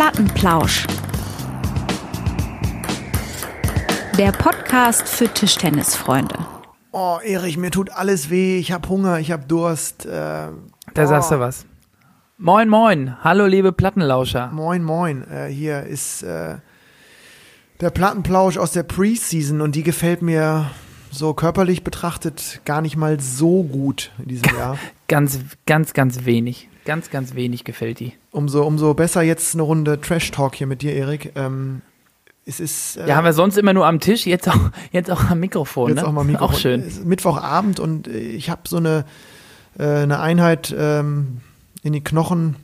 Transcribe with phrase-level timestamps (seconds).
[0.00, 0.86] Plattenplausch.
[4.16, 6.36] Der Podcast für Tischtennisfreunde.
[6.90, 8.58] Oh, Erich, mir tut alles weh.
[8.58, 10.06] Ich habe Hunger, ich habe Durst.
[10.06, 10.52] Äh, Da
[10.96, 11.06] oh.
[11.06, 11.66] sagst du was.
[12.38, 13.22] Moin, moin.
[13.22, 14.50] Hallo, liebe Plattenlauscher.
[14.54, 15.22] Moin, moin.
[15.30, 16.56] Äh, hier ist äh,
[17.82, 20.70] der Plattenplausch aus der Preseason und die gefällt mir
[21.10, 24.78] so körperlich betrachtet gar nicht mal so gut in diesem Jahr.
[25.08, 26.69] Ganz, ganz, ganz wenig.
[26.84, 28.12] Ganz, ganz wenig gefällt die.
[28.30, 31.32] Umso, umso besser jetzt eine Runde Trash Talk hier mit dir, Erik.
[31.36, 31.82] Ähm,
[32.46, 35.30] es ist äh, Ja, haben wir sonst immer nur am Tisch, jetzt auch, jetzt auch
[35.30, 35.90] am Mikrofon.
[35.90, 36.08] jetzt ne?
[36.08, 36.54] auch mal Mikrofon.
[36.54, 36.80] Auch schön.
[36.80, 39.04] Es ist Mittwochabend und äh, ich habe so eine,
[39.78, 41.38] äh, eine Einheit ähm,
[41.82, 42.56] in die Knochen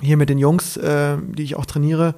[0.00, 2.14] hier mit den Jungs, äh, die ich auch trainiere.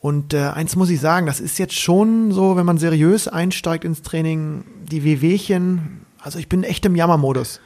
[0.00, 3.84] Und äh, eins muss ich sagen, das ist jetzt schon so, wenn man seriös einsteigt
[3.84, 7.60] ins Training, die Wehwehchen, also ich bin echt im Jammermodus.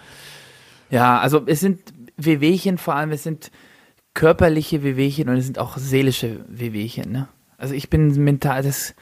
[0.90, 3.50] Ja, also es sind Wehwehchen vor allem, es sind
[4.14, 7.28] körperliche Wehwehchen und es sind auch seelische Wehwehchen, ne?
[7.56, 8.94] Also ich bin mental, das,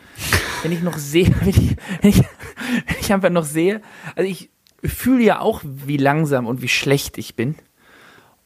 [0.62, 3.80] wenn ich noch sehe, wenn ich, wenn ich, wenn ich einfach noch sehe,
[4.14, 4.50] also ich
[4.84, 7.54] fühle ja auch, wie langsam und wie schlecht ich bin.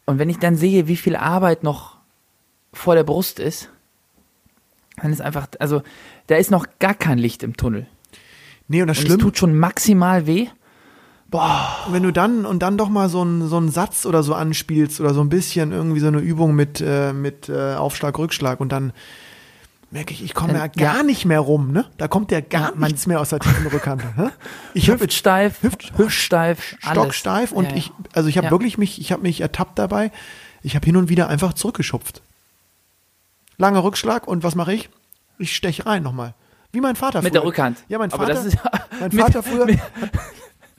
[0.07, 1.99] Und wenn ich dann sehe, wie viel Arbeit noch
[2.73, 3.71] vor der Brust ist,
[5.01, 5.83] dann ist einfach, also
[6.27, 7.87] da ist noch gar kein Licht im Tunnel.
[8.69, 10.49] Nee, und das Und es Schlimme, tut schon maximal weh.
[11.89, 15.01] Wenn du dann und dann doch mal so einen so einen Satz oder so anspielst
[15.01, 18.71] oder so ein bisschen irgendwie so eine Übung mit, äh, mit äh, Aufschlag, Rückschlag und
[18.73, 18.93] dann
[19.91, 21.03] merke ich, ich komme Dann- ja gar ja.
[21.03, 21.87] nicht mehr rum, ne?
[21.99, 24.03] Da kommt ja gar Ja, nichts mehr aus der tiefen Rückhand.
[24.17, 24.29] hä?
[24.75, 26.93] Ich Hüftsteif, Hüft- Hüftsteif, alles.
[26.93, 27.77] stocksteif und Ja, ja.
[27.77, 28.51] ich, also ich habe Ja.
[28.51, 30.11] wirklich mich, ich habe mich ertappt dabei.
[30.63, 32.23] Ich habe hin und wieder einfach zurückgeschupft.
[33.57, 34.89] Langer Rückschlag und was mache ich?
[35.39, 36.35] Ich stech rein nochmal.
[36.73, 37.41] Wie mein Vater Mit früher.
[37.41, 37.79] der Rückhand.
[37.89, 38.25] Ja, mein Vater.
[38.25, 38.57] Aber das ist
[38.99, 39.79] mein mit- Vater früher, mit-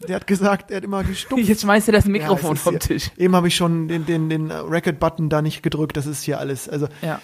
[0.06, 1.44] der hat gesagt, er hat immer gestupft.
[1.44, 3.11] Jetzt schmeißt du das Ja, Mikrofon ist vom hier- Tisch.
[3.17, 5.98] Eben habe ich schon den, den, den Record-Button da nicht gedrückt.
[5.98, 6.70] Das ist hier alles.
[6.70, 7.20] Also, Ja.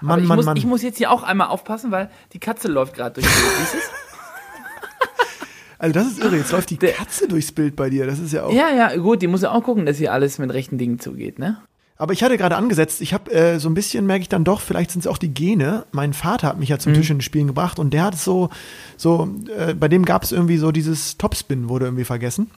[0.00, 0.56] Mann, ich, Mann, muss, Mann.
[0.56, 3.80] ich muss jetzt hier auch einmal aufpassen, weil die Katze läuft gerade durch Siehst du's?
[5.78, 6.36] also das ist irre.
[6.36, 8.06] Jetzt läuft die Katze durchs Bild bei dir.
[8.06, 8.52] Das ist ja auch.
[8.52, 11.38] Ja, ja, gut, die muss ja auch gucken, dass hier alles mit rechten Dingen zugeht,
[11.38, 11.58] ne?
[11.98, 14.60] Aber ich hatte gerade angesetzt, ich habe äh, so ein bisschen, merke ich dann doch,
[14.60, 15.84] vielleicht sind es auch die Gene.
[15.92, 16.96] Mein Vater hat mich ja zum Mhm.
[16.96, 18.50] Tisch in den Spielen gebracht und der hat es so,
[18.98, 22.50] so äh, bei dem gab es irgendwie so dieses Topspin, wurde irgendwie vergessen.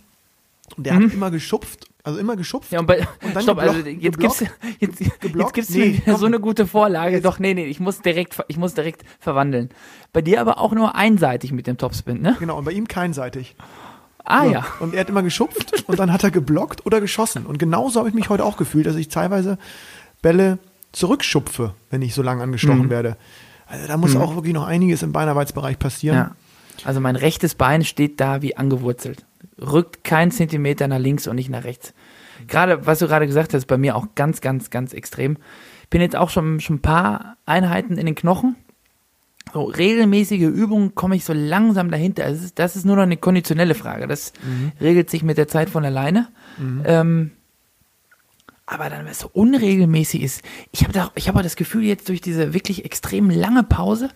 [0.77, 2.72] Und der hat immer geschupft, also immer geschupft.
[2.72, 2.75] Mhm.
[2.75, 4.59] Ja, und bei, Und dann stopp, also geblock- jetzt gibt's, geblockt?
[4.81, 5.53] jetzt, jetzt Geblockt?
[5.56, 6.17] gibt's Nee, mir wieder komm.
[6.17, 7.21] so eine gute Vorlage.
[7.21, 9.69] Doch, nee, nee, ich muss direkt, ich muss direkt verwandeln.
[10.13, 12.35] Bei dir aber auch nur einseitig mit dem Topspin, ne?
[12.39, 13.56] Genau, und bei ihm keinseitig.
[14.25, 14.52] Ah, So.
[14.52, 14.66] ja.
[14.80, 17.46] Und er hat immer geschupft und dann hat er geblockt oder geschossen.
[17.46, 19.57] Und genauso habe ich mich heute auch gefühlt, dass ich teilweise
[20.22, 20.59] Bälle
[20.91, 22.90] zurückschupfe, wenn ich so lang angestochen Mhm.
[22.90, 23.18] werde.
[23.68, 26.18] Also da muss auch wirklich noch einiges im Beinarbeitsbereich passieren.
[26.18, 26.31] Ja.
[26.84, 29.25] Also mein rechtes Bein steht da wie angewurzelt.
[29.62, 31.94] Rückt kein Zentimeter nach links und nicht nach rechts.
[32.47, 35.38] Gerade, was du gerade gesagt hast, bei mir auch ganz, ganz, ganz extrem.
[35.84, 38.56] Ich bin jetzt auch schon, schon ein paar Einheiten in den Knochen.
[39.53, 42.23] So regelmäßige Übungen komme ich so langsam dahinter.
[42.29, 44.07] Das ist, das ist nur noch eine konditionelle Frage.
[44.07, 44.33] Das
[44.79, 46.27] regelt sich mit der Zeit von alleine.
[46.85, 47.31] Ähm,
[48.65, 52.07] aber dann, wenn es so unregelmäßig ist, ich habe da, ich habe das Gefühl jetzt
[52.09, 54.09] durch diese wirklich extrem lange Pause,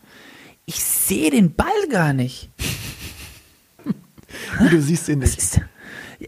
[0.66, 2.50] ich sehe den Ball gar nicht.
[4.70, 5.38] Du siehst ihn nicht.
[5.38, 5.62] ist,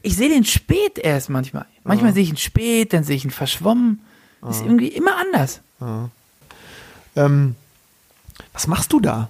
[0.04, 1.66] ich sehe den spät erst manchmal.
[1.84, 4.00] Manchmal sehe ich ihn spät, dann sehe ich ihn verschwommen.
[4.42, 5.62] Das ist irgendwie immer anders.
[7.16, 7.56] Ähm,
[8.56, 9.30] was machst du da?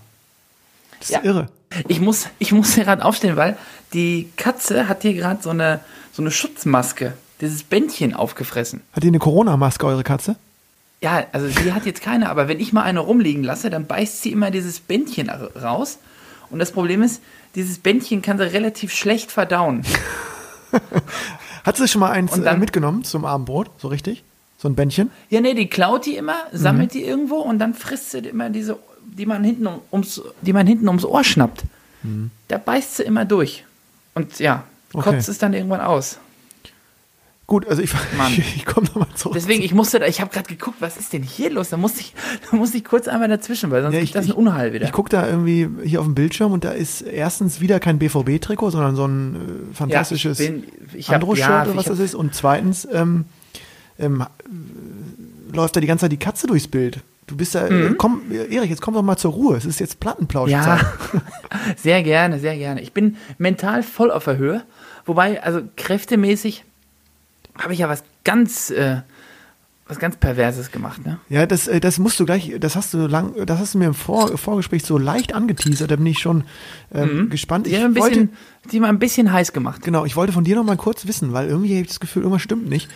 [0.99, 1.23] Das ist Ja.
[1.23, 1.49] irre.
[1.89, 3.57] Ich muss, ich muss hier gerade aufstehen, weil
[3.91, 5.81] die Katze hat hier gerade so eine,
[6.13, 8.81] so eine Schutzmaske, dieses Bändchen aufgefressen.
[8.93, 10.37] Hat die eine Corona-Maske, eure Katze?
[11.01, 14.21] Ja, also sie hat jetzt keine, aber wenn ich mal eine rumliegen lasse, dann beißt
[14.23, 15.97] sie immer dieses Bändchen ra- raus.
[16.49, 17.21] Und das Problem ist,
[17.55, 19.83] dieses Bändchen kann sie relativ schlecht verdauen.
[21.63, 23.69] Hat sie schon mal eins äh, dann- mitgenommen zum Abendbrot?
[23.79, 24.23] So richtig?
[24.57, 25.11] So ein Bändchen?
[25.29, 26.57] Ja, nee, die klaut die immer, Mhm.
[26.57, 30.53] sammelt die irgendwo und dann frisst sie immer diese, die man hinten um- ums, die
[30.53, 31.63] man hinten ums Ohr schnappt.
[32.47, 33.63] Da beißt sie immer durch.
[34.13, 34.99] Und ja, Mhm.
[34.99, 35.09] Okay.
[35.11, 36.19] kotzt es dann irgendwann aus.
[37.47, 38.31] Gut, also ich, Mann.
[38.37, 39.33] ich, ich komme nochmal zurück.
[39.35, 41.69] Deswegen, ich musste da, ich habe gerade geguckt, was ist denn hier los?
[41.69, 42.13] Da musste ich,
[42.49, 44.85] da musste ich kurz einmal dazwischen, weil sonst Ja, gibt ich- das ein Unheil wieder.
[44.85, 48.71] Ich gucke da irgendwie hier auf dem Bildschirm und da ist erstens wieder kein BVB-Trikot,
[48.71, 49.35] sondern so ein
[49.71, 52.15] äh, fantastisches Ja, Andro-Shirt ja, oder was hab- das ist.
[52.15, 53.25] Und zweitens ähm,
[53.99, 56.99] ähm, äh, läuft da die ganze Zeit die Katze durchs Bild.
[57.27, 59.55] Du bist da, äh, komm, Erich, jetzt komm doch mal zur Ruhe.
[59.57, 60.47] Es ist jetzt Plattenplausch.
[60.49, 60.53] Mhm.
[60.53, 60.79] Ja,
[61.77, 62.81] sehr gerne, sehr gerne.
[62.81, 64.63] Ich bin mental voll auf der Höhe.
[65.05, 66.65] Wobei, also kräftemäßig
[67.57, 68.97] habe ich ja was ganz, äh,
[69.87, 71.19] was ganz Perverses gemacht, ne?
[71.29, 73.85] Ja, das, äh, das musst du gleich, das hast du lang, das hast du mir
[73.85, 76.43] im Vor Vorgespräch so leicht angeteasert, da bin ich schon
[76.93, 77.67] ähm, gespannt.
[77.67, 77.97] Ich Die haben Mhm.
[77.97, 78.37] ein wollte, bisschen,
[78.71, 79.81] die haben ein bisschen heiß gemacht.
[79.83, 82.23] genau, ich wollte von dir noch mal kurz wissen, weil irgendwie habe ich das Gefühl,
[82.23, 82.89] irgendwas stimmt nicht.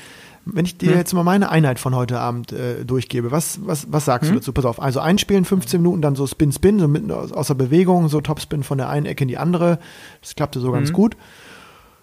[0.54, 4.06] Wenn ich dir jetzt mal meine Einheit von heute Abend äh, durchgebe, was, was, was
[4.06, 4.54] sagst du dazu?
[4.54, 7.56] Pass auf, also einspielen, 15 Minuten, dann so Spin, Spin, so mitten aus, aus der
[7.56, 9.80] Bewegung, so Topspin von der einen Ecke in die andere.
[10.22, 11.16] Das klappte so ganz gut.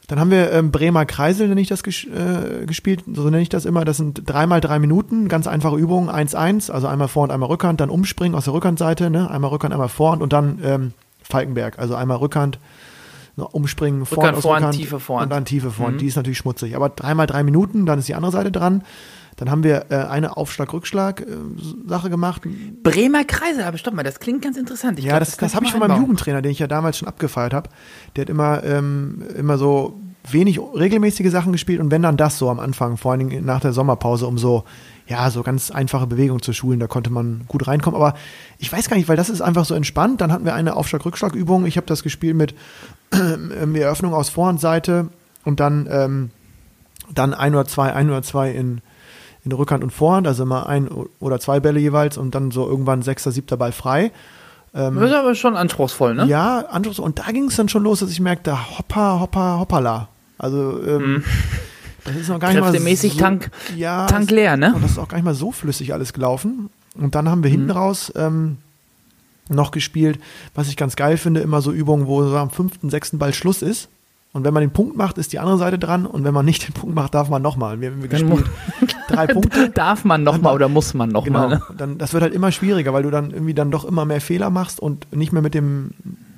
[0.09, 3.49] Dann haben wir ähm, Bremer Kreisel, nenne ich das ges äh, gespielt, so nenne ich
[3.49, 3.85] das immer.
[3.85, 7.91] Das sind dreimal drei Minuten, ganz einfache Übungen, 1-1, also einmal Vorhand, einmal Rückhand, dann
[7.91, 9.29] umspringen aus der Rückhandseite, ne?
[9.29, 10.93] einmal Rückhand, einmal Vorhand und dann ähm,
[11.23, 12.61] Falkenberg, also einmal Rückhand,
[13.37, 15.25] ne, umspringen, Vorhand, Rückhand, Vorhand, Rückhand tiefe Vorhand.
[15.25, 15.97] und dann tiefe Vorhand.
[15.97, 15.99] Mhm.
[16.01, 18.83] Die ist natürlich schmutzig, aber dreimal drei Minuten, dann ist die andere Seite dran.
[19.37, 22.43] Dann haben wir äh, eine Aufschlag-Rückschlag-Sache gemacht.
[22.83, 24.99] Bremer Kreisel, aber stopp mal, das klingt ganz interessant.
[24.99, 26.01] Ich Ja, glaub, das, das könnte habe ich von meinem.
[26.01, 27.69] Jugendtrainer, den ich ja damals schon abgefeiert habe.
[28.17, 30.01] Der hat immer, ähm, immer so
[30.33, 33.61] wenig regelmäßige Sachen gespielt und wenn dann das so am Anfang, vor allen Dingen nach
[33.61, 34.65] der Sommerpause, um so,
[35.07, 38.01] ja, so ganz einfache Bewegungen zu schulen, da konnte man gut reinkommen.
[38.01, 38.15] Aber
[38.59, 40.21] ich weiß gar nicht, weil das ist einfach so entspannt.
[40.21, 41.67] Dann hatten wir eine Aufschlag-Rückschlag-Übung.
[41.67, 42.55] Ich habe das gespielt mit
[43.13, 45.09] ähm, die Eröffnung aus Vorhandseite
[45.45, 46.31] und dann, ähm,
[47.15, 48.81] dann ein oder zwei, ein oder zwei in,
[49.45, 50.89] in Rückhand und Vorhand, also immer ein
[51.21, 54.11] oder zwei Bälle jeweils und dann so irgendwann sechster, siebter Ball frei.
[54.73, 56.27] Das ist aber schon anspruchsvoll, ne?
[56.27, 56.99] Ja, Anschluss.
[56.99, 60.09] Und da ging es dann schon los, dass ich merkte, hoppa, hoppa, hoppala.
[60.39, 61.25] Also, ähm,
[62.05, 62.97] das ist noch gar nicht mal Mhm.
[62.97, 64.73] So, Tank- ja, Tank leer, ne?
[64.75, 66.71] Und das ist auch gar nicht mal so flüssig alles gelaufen.
[66.95, 67.73] Und dann haben wir hinten Mhm.
[67.73, 68.59] raus ähm,
[69.49, 70.19] noch gespielt,
[70.55, 73.63] was ich ganz geil finde, immer so Übungen, wo so am fünften, sechsten Ball Schluss
[73.63, 73.89] ist.
[74.33, 76.05] Und wenn man den Punkt macht, ist die andere Seite dran.
[76.05, 77.81] Und wenn man nicht den Punkt macht, darf man nochmal.
[77.81, 78.45] Wir haben gespielt
[79.09, 79.71] drei Punkte.
[79.71, 81.49] Darf man nochmal oder muss man nochmal?
[81.49, 81.57] Genau.
[81.71, 81.75] Ne?
[81.79, 84.51] Dann, das wird halt immer schwieriger, weil du dann irgendwie dann doch immer mehr Fehler
[84.51, 85.93] machst und nicht mehr mit dem,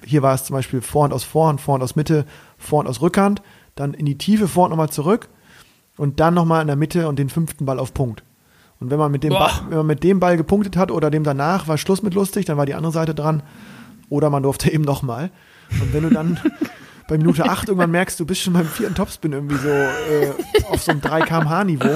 [0.04, 2.24] hier war es zum Beispiel Vorhand aus Vorhand, Vorhand aus Mitte,
[2.56, 3.42] Vorhand aus Rückhand,
[3.80, 5.28] dann in die Tiefe Vorhand nochmal zurück
[5.96, 8.22] und dann nochmal in der Mitte und den fünften Ball auf Punkt.
[8.80, 9.38] Und wenn man mit dem Boah.
[9.40, 12.44] Ball, wenn man mit dem Ball gepunktet hat oder dem danach war Schluss mit lustig,
[12.46, 13.42] dann war die andere Seite dran.
[14.08, 15.30] Oder man durfte eben nochmal.
[15.80, 16.38] Und wenn du dann
[17.08, 20.32] bei Minute 8 irgendwann merkst, du bist schon beim vierten Topspin irgendwie so äh,
[20.70, 21.88] auf so einem 3 kmh Niveau,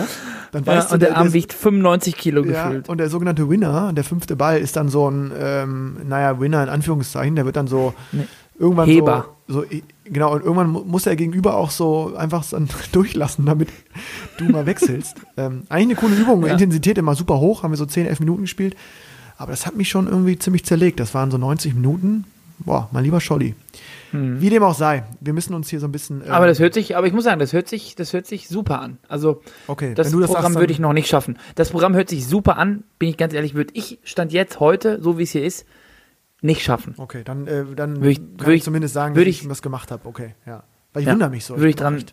[0.51, 2.89] dann Ja, weißt du, und der der- Arm der- wiegt 95 Kilo ja, gefühlt.
[2.89, 6.69] und der sogenannte Winner, der fünfte Ball, ist dann so ein, ähm, naja, Winner in
[6.69, 8.27] Anführungszeichen, der wird dann so Nee.
[8.59, 9.27] irgendwann Heber.
[9.47, 9.67] so, so,
[10.05, 13.69] genau, und irgendwann mu- muss er gegenüber auch so einfach dann durchlassen, damit
[14.39, 15.17] du mal wechselst.
[15.37, 16.53] ähm, eigentlich eine coole Übung, Ja.
[16.53, 18.77] Intensität immer super hoch, haben wir so 10, 11 Minuten gespielt,
[19.39, 21.01] aber das hat mich schon irgendwie ziemlich zerlegt.
[21.01, 22.25] Das waren so 90 Minuten.
[22.59, 23.55] Boah, mein lieber Scholli.
[24.15, 26.21] Wie dem auch sei, wir müssen uns hier so ein bisschen.
[26.21, 26.33] ähm, Hm.
[26.33, 28.79] Aber das hört sich, aber ich muss sagen, das hört sich, das hört sich super
[28.83, 28.99] an.
[29.09, 31.39] Also Okay, das das Programm würde ich noch nicht schaffen.
[31.55, 35.01] Das Programm hört sich super an, bin ich ganz ehrlich, würde ich stand jetzt heute,
[35.03, 35.65] so wie es hier ist,
[36.43, 36.95] nicht schaffen.
[36.99, 39.63] Okay, dann, äh, dann Würde ich- kann würde ich, zumindest sagen, dass ich ich- was
[39.63, 40.07] gemacht habe.
[40.07, 40.63] Okay, ja.
[40.93, 41.57] Weil ich Ja, wundere mich so.
[41.57, 42.05] Würde ich dran,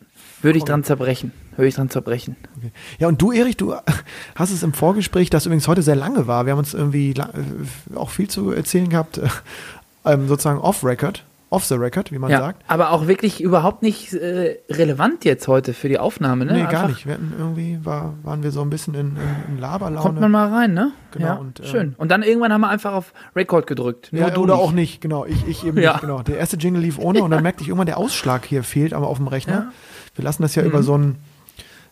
[0.42, 1.34] würde ich dran zerbrechen.
[1.58, 2.38] Würde ich dran zerbrechen.
[2.58, 2.72] Okay.
[2.98, 3.76] Ja, und du, Erich, du
[4.36, 6.46] hast es im Vorgespräch, das übrigens heute sehr lange war.
[6.46, 9.28] Wir haben uns irgendwie la- äh, auch viel zu erzählen gehabt, äh,
[10.06, 12.64] ähm, sozusagen off-Record, off the record, wie man Ja, sagt.
[12.68, 16.54] aber auch wirklich überhaupt nicht äh, relevant jetzt heute für die Aufnahme, ne?
[16.54, 17.06] Nee, gar Einfach nicht.
[17.08, 20.02] Wir hatten irgendwie, war, waren wir so ein bisschen in, in, in Laberlaune.
[20.02, 20.92] Kommt man mal rein, ne?
[21.12, 21.96] Genau, Ja, und, ähm, schön.
[21.98, 24.10] Und dann irgendwann haben wir einfach auf Record gedrückt.
[24.12, 24.64] Ja, du oder nicht.
[24.64, 25.26] auch nicht, genau.
[25.26, 25.94] Ich, ich eben Ja.
[25.94, 26.22] nicht, genau.
[26.22, 29.08] Der erste Jingle lief ohne und dann merkte ich irgendwann, der Ausschlag hier fehlt, aber
[29.08, 29.62] auf dem Rechner.
[29.62, 29.68] Mhm.
[30.16, 31.16] Wir lassen das ja über so ein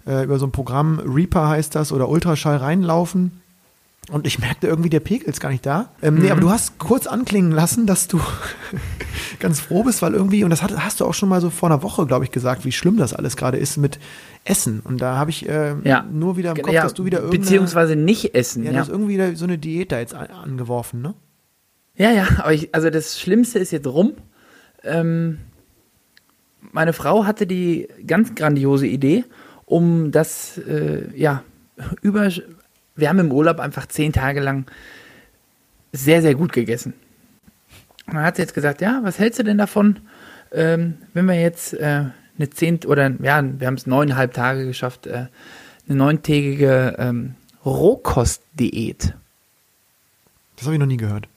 [0.06, 3.42] äh, über so ein Programm, Reaper heißt das, oder Ultraschall reinlaufen.
[4.10, 5.92] Und ich merkte irgendwie, der Pegel ist gar nicht da.
[6.02, 6.22] Ähm, Mhm.
[6.22, 8.22] Nee, aber du hast kurz anklingen lassen, dass du
[9.40, 11.70] ganz froh bist, weil irgendwie, und das hat, hast du auch schon mal so vor
[11.70, 14.00] einer Woche, glaube ich, gesagt, wie schlimm das alles gerade ist mit
[14.46, 14.80] Essen.
[14.80, 16.06] Und da habe ich äh, Ja.
[16.10, 17.40] nur wieder im Kopf, ja, dass du wieder irgendwie.
[17.40, 18.64] Beziehungsweise nicht essen.
[18.64, 21.14] ja, Ja, du hast irgendwie wieder so eine Diät da jetzt an, angeworfen, ne?
[21.96, 24.14] ja, ja, aber ich, also das Schlimmste ist jetzt rum.
[24.84, 25.40] Ähm,
[26.72, 29.26] meine Frau hatte die ganz grandiose Idee,
[29.66, 31.44] um das, äh, ja,
[32.02, 32.30] über.
[32.98, 34.66] Wir haben im Urlaub einfach zehn Tage lang
[35.94, 36.94] sehr, sehr gut gegessen.
[38.08, 40.00] Und dann hat sie jetzt gesagt, ja, was hältst du denn davon,
[40.52, 42.06] ähm, wenn wir jetzt äh,
[42.38, 45.28] eine zehn oder ja, wir haben es neuneinhalb Tage geschafft, äh,
[45.88, 47.36] eine neuntägige ähm,
[47.66, 49.14] Rohkostdiät.
[50.56, 51.28] Das habe ich noch nie gehört.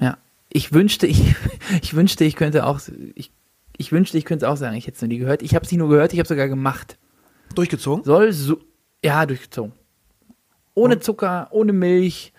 [0.00, 0.16] Ja,
[0.50, 1.34] ich wünschte, ich,
[1.82, 2.80] ich wünschte, ich könnte auch,
[3.14, 3.30] ich,
[3.76, 5.42] ich wünschte, ich könnte es auch sagen, ich hätte es noch nie gehört.
[5.42, 6.96] Ich habe es nicht nur gehört, ich habe sogar gemacht.
[7.54, 8.04] Durchgezogen?
[8.04, 8.60] Soll so,
[9.04, 9.72] ja, durchgezogen.
[10.78, 10.98] Ohne?
[11.00, 12.32] Zucker, ohne Milch.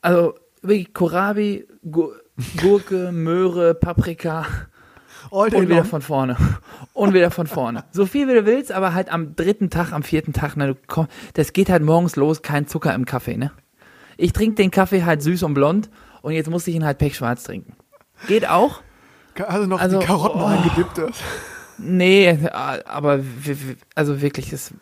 [0.00, 2.12] Also wirklich Kohlrabi, Gu
[2.60, 4.46] Gurke, Möhre, Paprika
[5.30, 5.84] All und wieder long.
[5.84, 6.36] von vorne.
[6.94, 7.84] Und wieder von vorne.
[7.92, 10.76] So viel wie du willst, aber halt am dritten Tag, am vierten Tag, ne, du
[10.86, 13.52] komm, das geht halt morgens los, kein Zucker im Kaffee, ne?
[14.16, 15.90] Ich trinke den Kaffee halt süß und blond
[16.22, 17.74] und jetzt musste ich ihn halt pechschwarz trinken.
[18.26, 18.82] Geht auch?
[19.46, 20.46] Also noch Also, die Karotten oh.
[20.46, 21.00] eingedippt.
[21.82, 24.72] Nee, aber w- w- also wirklich, das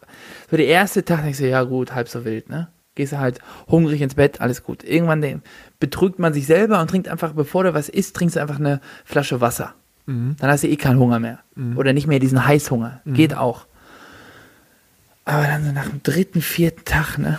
[0.51, 2.69] so der erste Tag denkst du, ja gut, halb so wild, ne?
[2.95, 3.39] Gehst du halt
[3.69, 4.83] hungrig ins Bett, alles gut.
[4.83, 5.43] Irgendwann
[5.79, 8.81] betrügt man sich selber und trinkt einfach, bevor du was isst, trinkst du einfach eine
[9.05, 9.75] Flasche Wasser.
[10.07, 11.39] Dann hast du eh keinen Hunger mehr.
[11.77, 13.01] Oder nicht mehr diesen Heißhunger.
[13.05, 13.67] Geht auch.
[15.25, 17.39] Aber dann so nach dem dritten, vierten Tag, ne?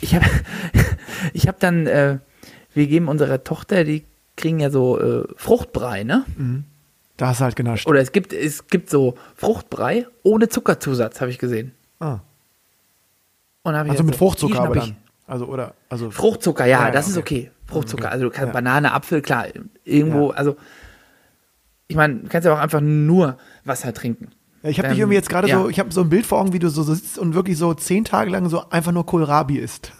[0.00, 0.24] Ich habe
[1.32, 2.18] ich hab dann, äh,
[2.74, 4.04] wir geben unserer Tochter, die
[4.36, 6.24] kriegen ja so äh, Fruchtbrei, ne?
[7.18, 7.86] Da hast du halt genascht.
[7.86, 11.72] Oder es gibt, es gibt so Fruchtbrei ohne Zuckerzusatz, habe ich gesehen.
[12.00, 12.20] Ah.
[13.64, 14.82] Also mit die Fruchtzucker aber ich.
[14.84, 14.96] dann.
[15.26, 16.10] Also, oder, also.
[16.10, 17.50] Fruchtzucker, ja, Ja, ja, das ist okay.
[17.50, 17.50] okay.
[17.66, 18.12] Fruchtzucker, Okay.
[18.12, 18.52] also du kannst Ja.
[18.52, 19.46] Banane, Apfel, klar,
[19.84, 20.56] irgendwo, also
[21.86, 24.28] ich meine, du kannst ja auch einfach nur Wasser trinken.
[24.62, 26.52] Ich habe dich Ähm, irgendwie jetzt gerade so, ich habe so ein Bild vor Augen,
[26.52, 29.92] wie du so sitzt und wirklich so zehn Tage lang so einfach nur Kohlrabi isst.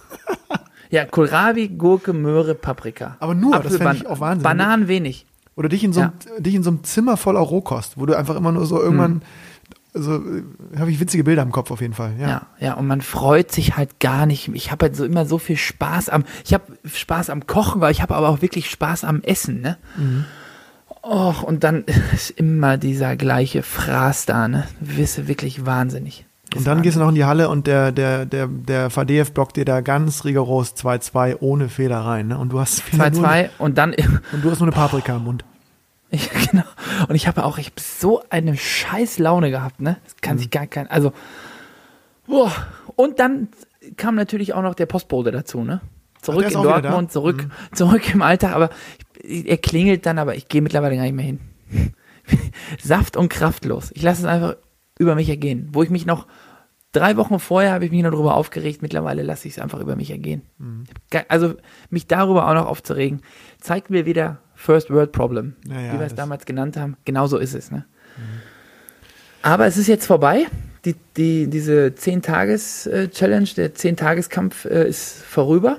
[0.90, 3.16] Ja, Kohlrabi, Gurke, Möhre, Paprika.
[3.20, 4.42] Aber nur, das fänd ich auch Wahnsinn.
[4.42, 5.26] Bananen wenig.
[5.58, 8.36] Oder dich in so, einem, dich in so einem Zimmer voller Rohkost, wo du einfach
[8.36, 9.22] immer nur so irgendwann,
[9.92, 10.22] so,
[10.78, 12.14] habe ich witzige Bilder im Kopf auf jeden Fall.
[12.16, 12.28] Ja.
[12.28, 14.46] Ja, ja, und man freut sich halt gar nicht.
[14.54, 17.90] Ich habe halt so immer so viel Spaß am, ich habe Spaß am Kochen, weil
[17.90, 19.78] ich habe aber auch wirklich Spaß am Essen, ne?
[19.96, 20.26] Mhm.
[21.02, 21.82] Och, und dann
[22.14, 24.68] ist immer dieser gleiche Fraß da, ne?
[24.78, 26.24] Wisse wirklich wahnsinnig.
[26.56, 29.56] Und dann gehst du noch in die Halle und der, der, der, der Fadeev blockt
[29.56, 32.28] dir da ganz rigoros 2-2 ohne Fehler rein.
[32.28, 32.38] Ne?
[32.38, 33.94] Und du hast wieder nur, 2-2 und dann
[34.32, 35.44] und du hast nur eine Paprika im Mund.
[36.10, 36.64] Ja, genau.
[37.06, 39.98] Und ich habe auch, ich habe so eine scheiß Laune gehabt, ne?
[40.04, 40.38] Das kann Mhm.
[40.38, 41.12] sich gar kein, also,
[42.26, 42.50] boah.
[42.96, 43.48] Und dann
[43.98, 45.82] kam natürlich auch noch der Postbote dazu, ne?
[46.22, 48.70] Zurück ist in Dortmund, zurück, zurück im Alltag, aber
[49.22, 51.40] ich, er klingelt dann, aber ich gehe mittlerweile gar nicht mehr hin.
[52.82, 53.90] Saft und kraftlos.
[53.94, 54.56] Ich lasse es einfach
[54.98, 55.68] über mich ergehen.
[55.72, 56.26] Wo ich mich noch
[56.92, 59.96] drei Wochen vorher habe ich mich noch darüber aufgeregt, mittlerweile lasse ich es einfach über
[59.96, 60.42] mich ergehen.
[60.58, 60.84] Mhm.
[61.28, 61.54] Also
[61.90, 63.20] mich darüber auch noch aufzuregen,
[63.60, 66.96] zeigt mir wieder First World Problem, Ja, ja, wie wir es damals genannt haben.
[67.04, 67.70] Genau so ist es.
[67.70, 67.84] Ne?
[69.42, 70.46] Aber es ist jetzt vorbei.
[70.84, 75.78] Die, die, diese 10-Tages-Challenge, der 10-Tageskampf äh, ist vorüber.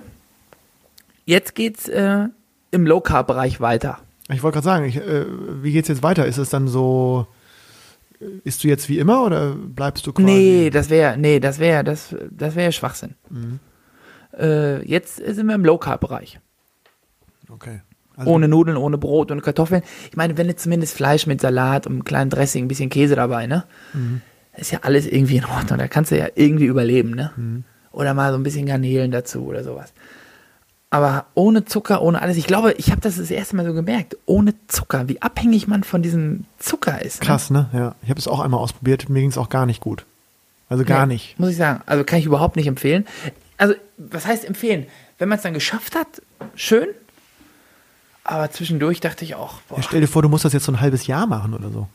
[1.25, 2.27] Jetzt geht's äh,
[2.71, 3.99] im Low-Carb-Bereich weiter.
[4.31, 5.25] Ich wollte gerade sagen, ich, äh,
[5.63, 6.25] wie geht's jetzt weiter?
[6.25, 7.38] Ist es dann so, äh,
[8.43, 10.25] isst du jetzt wie immer oder bleibst du quasi?
[10.25, 13.15] Nee, das wäre, nee, das wäre, das, das wäre Schwachsinn.
[13.29, 13.59] Mhm.
[14.37, 16.39] Äh, jetzt sind wir im Low-Carb-Bereich.
[17.49, 17.81] Okay.
[18.15, 19.81] Also, Ohne Nudeln, ohne Brot, ohne Kartoffeln.
[20.09, 23.15] Ich meine, wenn jetzt zumindest Fleisch mit Salat und einem kleinen Dressing, ein bisschen Käse
[23.15, 23.63] dabei, ne?
[23.93, 24.21] Mhm.
[24.57, 25.79] Ist ja alles irgendwie in Ordnung.
[25.79, 27.31] Da kannst du ja irgendwie überleben, ne?
[27.37, 27.63] Mhm.
[27.91, 29.93] Oder mal so ein bisschen Garnelen dazu oder sowas.
[30.91, 32.35] Aber ohne Zucker, ohne alles.
[32.37, 34.17] Ich glaube, ich habe das das erste Mal so gemerkt.
[34.25, 37.21] Ohne Zucker, wie abhängig man von diesem Zucker ist.
[37.21, 37.27] Ne?
[37.27, 37.69] Krass, ne?
[37.73, 37.95] Ja.
[38.01, 40.05] Ich habe es auch einmal ausprobiert, mir ging es auch gar nicht gut.
[40.67, 41.39] Also gar Nee, nicht.
[41.39, 41.81] Muss ich sagen.
[41.85, 43.05] Also kann ich überhaupt nicht empfehlen.
[43.57, 44.87] Also, was heißt empfehlen?
[45.19, 46.07] Wenn man es dann geschafft hat,
[46.55, 46.87] schön.
[48.23, 50.71] Aber zwischendurch dachte ich auch, boah, Ja, stell dir vor, du musst das jetzt so
[50.71, 51.87] ein halbes Jahr machen oder so.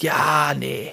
[0.00, 0.92] ja, nee.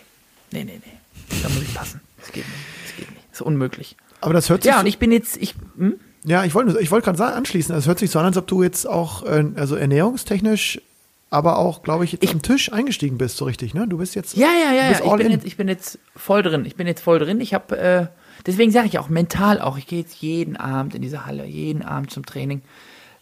[0.52, 1.40] Nee, nee, nee.
[1.42, 2.00] Da muss ich passen.
[2.20, 2.60] Das geht nicht.
[2.86, 3.24] Das geht nicht.
[3.32, 3.96] Das ist unmöglich.
[4.22, 5.96] Aber das hört sich Ja, so, und ich bin jetzt, ich, hm?
[6.25, 7.75] Ja, ich wollte ich wollte gerade anschließen.
[7.75, 10.82] Es hört sich so an, als ob du jetzt auch, äh, also ernährungstechnisch,
[11.30, 13.88] aber auch, glaube ich, jetzt Ich- am Tisch eingestiegen bist, so richtig, ne?
[13.88, 14.38] Du bist jetzt.
[14.38, 14.92] Ja, ja, ja.
[14.92, 15.32] Ich bin, in.
[15.32, 16.65] jetzt, ich bin jetzt voll drin.
[16.65, 17.42] Ich bin jetzt voll drin.
[17.42, 18.08] Ich habe, äh,
[18.46, 19.77] deswegen sage ich auch mental auch.
[19.77, 22.62] Ich gehe jetzt jeden Abend in diese Halle, jeden Abend zum Training.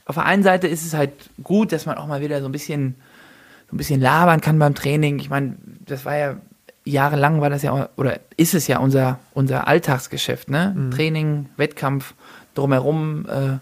[0.06, 2.52] Auf der einen Seite ist es halt gut, dass man auch mal wieder so ein
[2.52, 2.96] bisschen,
[3.70, 5.20] so ein bisschen labern kann beim Training.
[5.20, 5.56] Ich meine,
[5.86, 6.36] das war ja
[6.84, 10.76] jahrelang war das ja oder ist es ja unser unser Alltagsgeschäft, ne?
[10.94, 12.16] Training, Wettkampf,
[12.54, 13.58] drumherum, äh,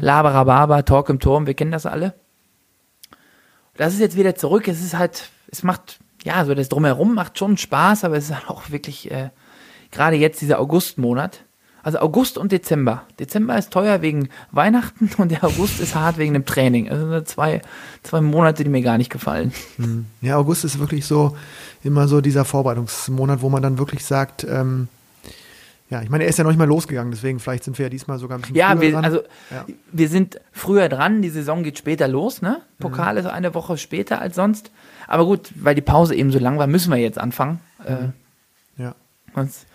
[0.00, 1.46] Laberababa, Talk im Turm.
[1.46, 2.14] Wir kennen das alle.
[3.76, 4.68] Das ist jetzt wieder zurück.
[4.68, 8.34] Es ist halt, es macht, ja, so das Drumherum macht schon Spaß, aber es ist
[8.34, 9.30] halt auch wirklich, äh,
[9.90, 11.44] gerade jetzt dieser Augustmonat.
[11.82, 13.02] Also August und Dezember.
[13.18, 16.88] Dezember ist teuer wegen Weihnachten und der August ist hart wegen dem Training.
[16.88, 17.60] Also so zwei,
[18.02, 19.52] zwei Monate, die mir gar nicht gefallen.
[20.22, 21.36] Ja, August ist wirklich so
[21.82, 24.88] immer so dieser Vorbereitungsmonat, wo man dann wirklich sagt, ähm,
[25.90, 27.90] ja, ich meine, er ist ja noch nicht mal losgegangen, deswegen vielleicht sind wir ja
[27.90, 29.04] diesmal sogar ein bisschen Ja, früher wir, dran.
[29.04, 29.18] also
[29.50, 29.64] Ja.
[29.92, 32.62] wir sind früher dran, die Saison geht später los, ne?
[32.78, 34.70] Pokal ist eine Woche später als sonst.
[35.06, 37.60] Aber gut, weil die Pause eben so lang war, müssen wir jetzt anfangen.
[37.84, 38.08] Äh,
[38.82, 38.94] ja.
[39.34, 39.66] sonst,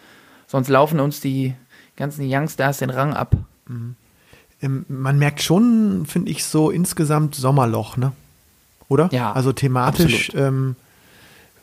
[0.47, 1.53] sonst laufen uns die
[1.95, 3.35] ganzen Youngstars den Rang ab.
[4.61, 8.11] Ähm, man merkt schon, finde ich, so insgesamt Sommerloch, ne?
[8.87, 9.09] Oder?
[9.11, 10.75] Ja, Also thematisch, ähm,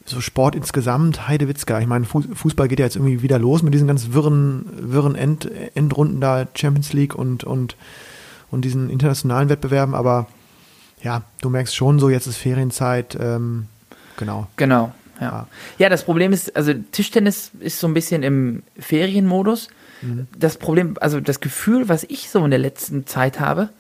[0.06, 1.80] so Sport insgesamt, Heidewitzka.
[1.80, 5.14] Ich meine, Fuß- Fußball geht ja jetzt irgendwie wieder los mit diesen ganz wirren, wirren
[5.14, 7.76] End, Endrunden da, Champions League und, und,
[8.50, 10.26] und diesen internationalen Wettbewerben, aber
[11.02, 13.66] ja, du merkst schon so, jetzt ist Ferienzeit, ähm,
[14.16, 14.46] genau.
[14.56, 14.92] Genau.
[15.20, 15.46] Ja.
[15.78, 15.88] Ja.
[15.88, 19.68] das Problem ist, also Tischtennis ist so ein bisschen im Ferienmodus.
[20.38, 23.70] Das Problem, also das Gefühl, was ich so in der letzten Zeit habe,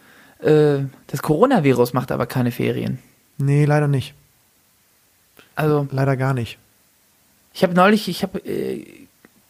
[0.40, 0.78] äh,
[1.08, 2.98] das Coronavirus macht aber keine Ferien.
[3.36, 4.14] Nee, leider nicht.
[5.56, 6.58] Also Leider gar nicht.
[7.52, 8.86] ich habe neulich, ich habe äh,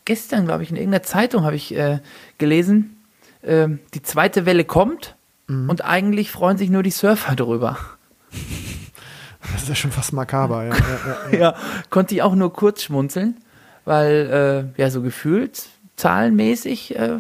[0.07, 1.99] gestern, glaube ich, in irgendeiner Zeitung habe ich äh,
[2.39, 2.97] gelesen,
[3.43, 5.15] äh, die zweite Welle kommt
[5.49, 7.77] und eigentlich freuen sich nur die Surfer drüber.
[9.53, 10.65] Das ist ja schon fast makaber.
[10.65, 11.39] Ja, ja, ja, ja.
[11.39, 11.55] ja,
[11.89, 13.37] konnte ich auch nur kurz schmunzeln,
[13.85, 17.19] weil, äh, ja, so gefühlt zahlenmäßig äh,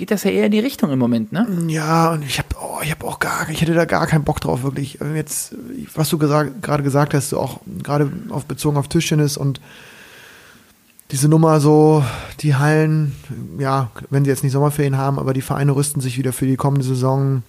[0.00, 1.46] geht das ja eher in die Richtung im Moment, ne?
[1.68, 4.62] Ja, und ich habe oh, hab auch gar, ich hätte da gar keinen Bock drauf,
[4.62, 4.98] wirklich.
[5.14, 5.54] Jetzt,
[5.94, 9.60] was du gerade gesagt hast, auch gerade auf, bezogen auf Tischtennis und
[11.10, 12.02] diese Nummer so,
[12.40, 13.14] die Hallen,
[13.58, 16.56] ja, wenn sie jetzt nicht Sommerferien haben, aber die Vereine rüsten sich wieder für die
[16.56, 17.42] kommende Saison.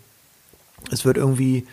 [0.92, 1.66] Es wird irgendwie,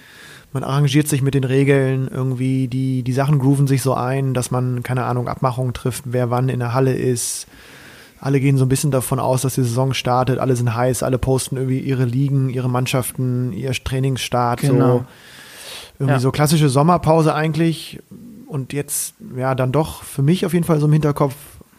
[0.52, 4.52] man arrangiert sich mit den Regeln, irgendwie die, die Sachen grooven sich so ein, dass
[4.52, 7.48] man, keine Ahnung, Abmachungen trifft, wer wann in der Halle ist.
[8.20, 11.18] Alle gehen so ein bisschen davon aus, dass die Saison startet, alle sind heiß, alle
[11.18, 14.98] posten irgendwie ihre Ligen, ihre Mannschaften, ihr Trainingsstart, Genau.
[14.98, 15.04] so
[16.00, 16.20] irgendwie Ja.
[16.20, 18.00] so klassische Sommerpause eigentlich.
[18.46, 21.34] Und jetzt, ja, dann doch für mich auf jeden Fall so im Hinterkopf,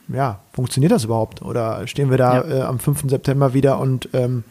[0.07, 1.41] ja, funktioniert das überhaupt?
[1.41, 2.57] Oder stehen wir da Ja.
[2.57, 3.09] äh, am 5.
[3.09, 4.43] September wieder und ähm,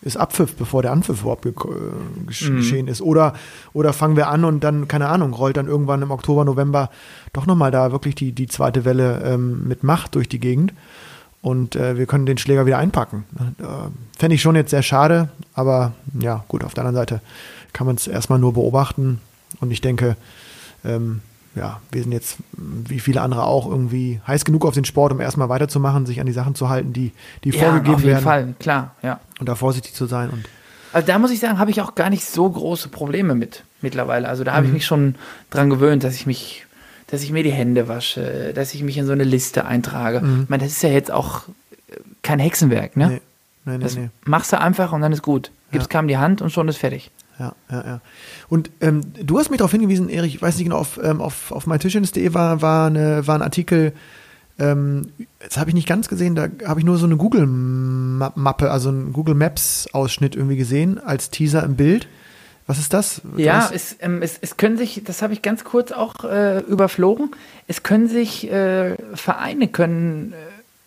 [0.00, 2.56] ist Abpfiff, bevor der Anpfiff überhaupt ge äh, gesch Mhm.
[2.56, 3.00] geschehen ist?
[3.02, 3.34] Oder,
[3.72, 6.88] oder fangen wir an und dann, keine Ahnung, rollt dann irgendwann im Oktober, November
[7.32, 10.72] doch nochmal da wirklich die, die zweite Welle ähm, mit Macht durch die Gegend
[11.42, 13.24] und äh, wir können den Schläger wieder einpacken.
[13.58, 13.64] Äh,
[14.18, 17.20] Fände ich schon jetzt sehr schade, aber ja, gut, auf der anderen Seite
[17.72, 19.20] kann man es erstmal nur beobachten
[19.60, 20.16] und ich denke,
[20.84, 21.20] ähm,
[21.54, 25.20] ja, wir sind jetzt, wie viele andere auch, irgendwie heiß genug auf den Sport, um
[25.20, 27.12] erstmal weiterzumachen, sich an die Sachen zu halten, die,
[27.44, 29.18] die Ja, vorgegeben auf jeden werden Fall, klar, ja.
[29.40, 30.30] und da vorsichtig zu sein.
[30.30, 30.44] Und
[30.92, 34.28] Also da muss ich sagen, habe ich auch gar nicht so große Probleme mit mittlerweile.
[34.28, 34.56] Also da Mhm.
[34.56, 35.16] habe ich mich schon
[35.50, 36.66] dran gewöhnt, dass ich mich,
[37.08, 40.20] dass ich mir die Hände wasche, dass ich mich in so eine Liste eintrage.
[40.20, 40.42] Mhm.
[40.44, 41.42] Ich meine, das ist ja jetzt auch
[41.90, 43.08] äh, kein Hexenwerk, ne?
[43.08, 43.20] nee,
[43.64, 44.10] nee, nee, Das nee.
[44.24, 45.50] machst du einfach und dann ist gut.
[45.72, 45.98] Gibst Ja.
[45.98, 47.10] kam die Hand und schon ist fertig.
[47.38, 48.00] Ja, ja, ja.
[48.48, 51.52] Und ähm, du hast mich darauf hingewiesen, Erich, ich weiß nicht genau, auf, ähm, auf,
[51.52, 53.92] auf meintischtennis.de war, war, eine, war ein Artikel,
[54.58, 58.88] ähm, das habe ich nicht ganz gesehen, da habe ich nur so eine Google-Mappe, also
[58.88, 62.08] einen Google Maps-Ausschnitt irgendwie gesehen, als Teaser im Bild.
[62.68, 63.22] Was ist das?
[63.36, 67.30] Ja, es, ähm, es, es können sich, das habe ich ganz kurz auch äh, überflogen,
[67.66, 70.36] es können sich äh, Vereine können äh,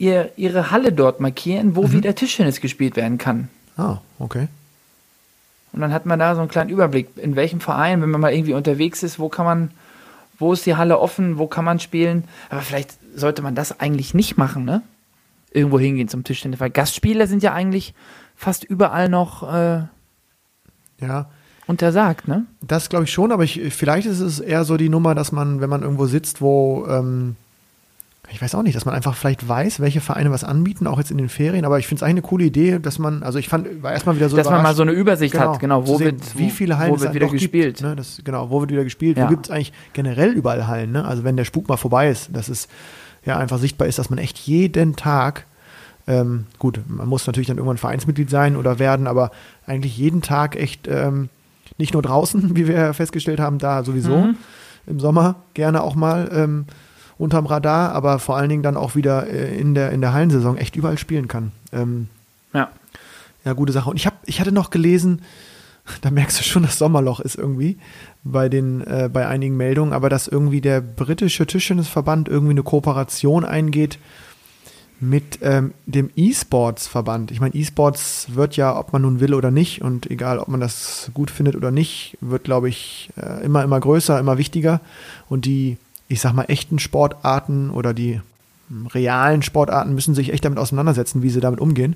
[0.03, 1.91] ihr, ihre Halle dort markieren, wo Mhm.
[1.93, 3.49] wieder Tischtennis gespielt werden kann.
[3.77, 4.47] Ah, okay.
[5.73, 8.31] Und dann hat man da so einen kleinen Überblick, in welchem Verein, wenn man mal
[8.33, 9.71] irgendwie unterwegs ist, wo kann man,
[10.37, 12.25] wo ist die Halle offen, wo kann man spielen.
[12.49, 14.83] Aber vielleicht sollte man das eigentlich nicht machen, ne?
[15.51, 17.93] Irgendwo hingehen zum Tischtennis, weil Gastspieler sind ja eigentlich
[18.35, 19.81] fast überall noch äh,
[20.99, 21.29] Ja,
[21.71, 22.45] untersagt, ne?
[22.61, 25.61] das glaube ich schon, aber ich, vielleicht ist es eher so die Nummer, dass man,
[25.61, 27.35] wenn man irgendwo sitzt, wo, ähm,
[28.29, 31.11] ich weiß auch nicht, dass man einfach vielleicht weiß, welche Vereine was anbieten, auch jetzt
[31.11, 33.49] in den Ferien, aber ich finde es eigentlich eine coole Idee, dass man, also ich
[33.49, 36.05] fand, war erstmal wieder so Dass man mal so eine Übersicht hat, genau, wo sehen,
[36.05, 37.77] wird, wie viele Hallen wo wird wieder gespielt.
[37.77, 37.95] Gibt, ne?
[37.95, 39.17] das, genau, wo wird wieder gespielt?
[39.17, 39.25] Ja.
[39.25, 40.91] Wo gibt es eigentlich generell überall Hallen?
[40.91, 41.03] Ne?
[41.03, 42.67] Also wenn der Spuk mal vorbei ist, dass es
[43.25, 45.45] ja einfach sichtbar ist, dass man echt jeden Tag,
[46.07, 49.31] ähm, gut, man muss natürlich dann irgendwann Vereinsmitglied sein oder werden, aber
[49.65, 51.29] eigentlich jeden Tag echt ähm,
[51.81, 54.35] nicht nur draußen, wie wir festgestellt haben, da sowieso Mhm.
[54.87, 56.65] im Sommer gerne auch mal ähm,
[57.17, 60.57] unterm Radar, aber vor allen Dingen dann auch wieder äh, in, der, in der Hallensaison
[60.57, 61.51] echt überall spielen kann.
[61.71, 62.07] Ähm,
[62.53, 62.69] Ja.
[63.45, 63.89] ja, gute Sache.
[63.89, 65.21] Und ich, hab, ich hatte noch gelesen,
[66.01, 67.77] da merkst du schon, das Sommerloch ist irgendwie
[68.23, 73.45] bei, den, äh, bei einigen Meldungen, aber dass irgendwie der britische Tischtennisverband irgendwie eine Kooperation
[73.45, 73.99] eingeht
[75.01, 77.31] mit ähm, dem E-Sports-Verband.
[77.31, 80.59] Ich meine, E-Sports wird ja, ob man nun will oder nicht, und egal, ob man
[80.59, 84.79] das gut findet oder nicht, wird, glaube ich, äh, immer, immer größer, immer wichtiger.
[85.27, 88.21] Und die, ich sag mal, echten Sportarten oder die
[88.69, 91.95] hm, realen Sportarten müssen sich echt damit auseinandersetzen, wie sie damit umgehen.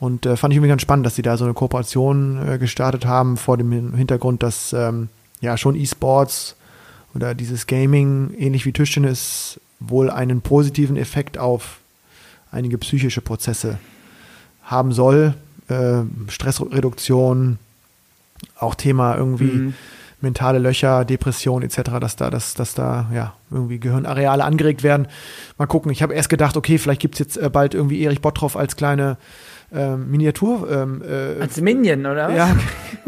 [0.00, 3.04] Und äh, fand ich irgendwie ganz spannend, dass sie da so eine Kooperation äh, gestartet
[3.04, 5.10] haben vor dem Hintergrund, dass ähm,
[5.42, 6.56] ja schon E-Sports
[7.14, 11.80] oder dieses Gaming, ähnlich wie Tischtennis, wohl einen positiven Effekt auf
[12.50, 13.78] einige psychische Prozesse
[14.64, 15.34] haben soll.
[15.68, 17.58] Äh, Stressreduktion,
[18.58, 19.74] auch Thema irgendwie Mhm.
[20.20, 25.06] mentale Löcher, Depression etc., dass da, dass, dass da ja irgendwie Gehirnareale angeregt werden.
[25.58, 25.90] Mal gucken.
[25.92, 28.76] Ich habe erst gedacht, okay, vielleicht gibt es jetzt äh, bald irgendwie Erich Bottroff als
[28.76, 29.16] kleine
[29.72, 30.70] ähm, Miniatur.
[30.70, 32.36] Ähm, äh, Als Minion, oder was?
[32.36, 32.56] ja,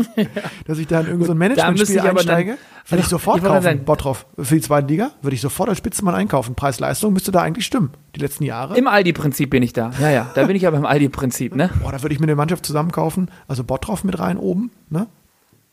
[0.66, 2.58] dass ich da in irgendein so Managementspiel aber dann- einsteige.
[2.88, 4.26] Würde ich sofort ich kaufen, Bottroff.
[4.36, 6.56] Für die zweite Liga würde ich sofort als Spitzenmann einkaufen.
[6.56, 7.90] Preis-Leistung müsste da eigentlich stimmen.
[8.16, 8.76] Die letzten Jahre.
[8.76, 9.92] Im Aldi-Prinzip bin ich da.
[10.00, 11.70] Ja, ja, da bin ich aber im Aldi-Prinzip, ne?
[11.80, 13.30] Boah, da würde ich mir eine Mannschaft zusammen kaufen.
[13.46, 14.72] Also Bottroff mit rein oben.
[14.88, 15.06] Ne?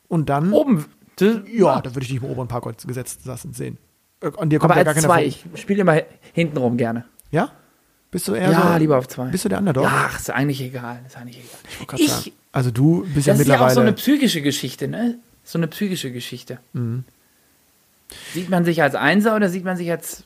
[0.07, 0.51] Und dann.
[0.53, 0.85] Oben.
[1.15, 3.79] Das- Ja, da würde ich dich im oberen Parkplatz gesetzt lassen sehen.
[4.21, 5.31] Äh, An dir kommt aber ja gar als keiner zwei.
[5.31, 5.99] vor- Ich spiele immer
[6.33, 7.05] hintenrum gerne.
[7.31, 7.49] Ja?
[8.11, 9.25] Bist du eher Ja, so, lieber auf zwei.
[9.25, 9.83] Bist du der Underdog?
[9.83, 10.99] Ja, ach, ist eigentlich egal.
[11.05, 11.39] Ist eigentlich
[11.81, 11.99] egal.
[11.99, 12.21] sagen.
[12.25, 13.73] Ich, Also du bist ja das ist ja auch mittlerweile.
[13.75, 15.17] so eine psychische Geschichte, ne?
[15.43, 16.59] So eine psychische Geschichte.
[16.73, 17.03] Mhm.
[18.33, 20.23] Sieht man sich als Einser oder sieht man sich als.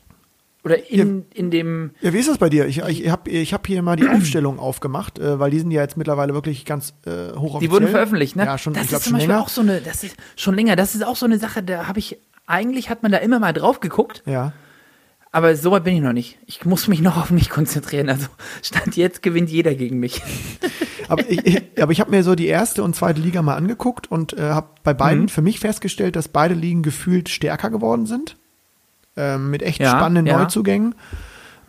[0.63, 1.89] Oder in, in dem.
[2.01, 2.67] ja, wie ist das bei dir?
[2.67, 5.81] Ich, ich habe ich hab hier mal die Aufstellung aufgemacht, äh, weil die sind ja
[5.81, 8.45] jetzt mittlerweile wirklich ganz äh, hoch Die wurden veröffentlicht, ne?
[8.45, 9.41] Ja, schon, das ich glaube ist zum schon Beispiel länger.
[9.41, 9.81] auch so eine.
[9.81, 10.75] Das ist schon länger.
[10.75, 12.19] Das ist auch so eine Sache, da habe ich.
[12.45, 14.51] Eigentlich hat man da immer mal drauf geguckt, Ja,
[15.33, 16.37] Aber so weit bin ich noch nicht.
[16.45, 18.09] Ich muss mich noch auf mich konzentrieren.
[18.09, 18.27] Also
[18.61, 20.21] Stand jetzt gewinnt jeder gegen mich.
[21.07, 24.09] Aber ich, ich, aber ich habe mir so die erste und zweite Liga mal angeguckt
[24.09, 25.29] und äh, habe bei beiden Mhm.
[25.29, 28.37] für mich festgestellt, dass beide Ligen gefühlt stärker geworden sind.
[29.17, 30.37] Ähm, mit echt Ja, spannenden ja.
[30.39, 30.95] Neuzugängen.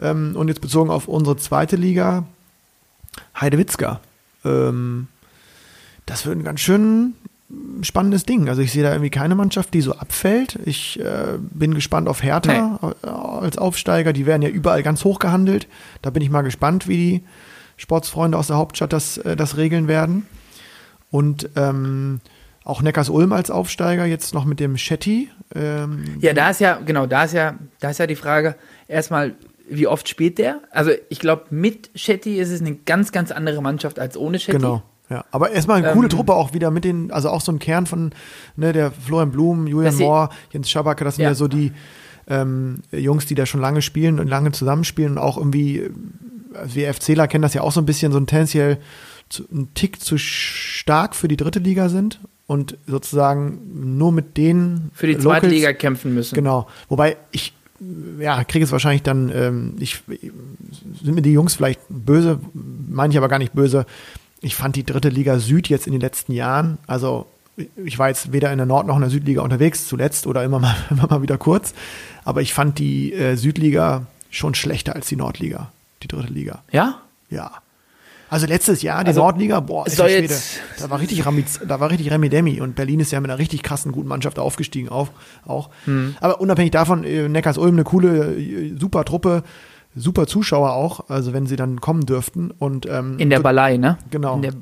[0.01, 2.25] Ähm, und jetzt bezogen auf unsere zweite Liga,
[3.40, 4.01] Heidewitzka.
[4.44, 5.09] Ähm,
[6.07, 7.14] das wird ein ganz schön
[7.83, 8.48] spannendes Ding.
[8.48, 10.57] Also ich sehe da irgendwie keine Mannschaft, die so abfällt.
[10.64, 13.07] Ich äh, bin gespannt auf Hertha äh,
[13.42, 14.12] als Aufsteiger.
[14.12, 15.68] Die werden ja überall ganz hoch gehandelt.
[16.00, 17.24] Da bin ich mal gespannt, wie die
[17.76, 20.26] Sportsfreunde aus der Hauptstadt das, äh, das regeln werden.
[21.11, 22.20] Und ähm,
[22.64, 25.28] auch Neckars-Ulm als Aufsteiger, jetzt noch mit dem Shetty.
[25.55, 28.55] Ähm, Ja, da ist ja, genau, da ist ja, da ist ja die Frage,
[28.88, 29.35] erstmal,
[29.68, 30.61] wie oft spielt der?
[30.70, 34.59] Also ich glaube, mit Shetty ist es eine ganz, ganz andere Mannschaft als ohne Shetty.
[34.59, 34.83] Genau.
[35.11, 37.59] Ja, aber erstmal eine coole Ähm, Truppe auch wieder mit den, also auch so ein
[37.59, 38.12] Kern von,
[38.57, 41.35] ne, der Florian Blum, Julian Mohr, Jens Schabacke, das sind ja, Ja.
[41.35, 41.72] so die
[42.33, 45.90] ähm, Jungs, die da schon lange spielen und lange zusammenspielen und auch irgendwie,
[46.55, 48.79] also wir FCler kennen das ja auch so ein bisschen, so ein tendenziell
[49.51, 55.07] ein Tick zu stark für die dritte Liga sind und sozusagen nur mit denen Für
[55.07, 56.35] die Locals- zweite Liga kämpfen müssen.
[56.35, 56.68] Genau.
[56.88, 57.55] Wobei ich,
[58.21, 60.03] ja, kriege es wahrscheinlich dann, ähm, ich,
[61.03, 62.40] sind mir die Jungs vielleicht böse,
[62.88, 63.87] meine ich aber gar nicht böse.
[64.42, 67.27] Ich fand die dritte Liga Süd jetzt in den letzten Jahren, also
[67.85, 70.59] ich war jetzt weder in der Nord- noch in der Südliga unterwegs zuletzt oder immer
[70.59, 71.73] mal, immer mal wieder kurz,
[72.24, 75.70] aber ich fand die äh, Südliga schon schlechter als die Nordliga,
[76.02, 76.62] die dritte Liga.
[76.70, 77.00] Ja?
[77.30, 77.50] Ja.
[78.30, 81.90] Also letztes Jahr die Also, Nordliga, boah, alter jetzt- da war richtig Ramiz, da war
[81.90, 85.11] richtig Remi Demi und Berlin ist ja mit einer richtig krassen guten Mannschaft aufgestiegen auf,
[85.46, 85.68] auch.
[85.85, 86.14] Hm.
[86.20, 89.42] Aber unabhängig davon, äh, Neckars Ulm eine coole, äh, super Truppe,
[89.94, 93.98] super Zuschauer auch, also wenn sie dann kommen dürften und ähm, In der Ballei, ne?
[94.11, 94.38] Genau.
[94.38, 94.54] Der,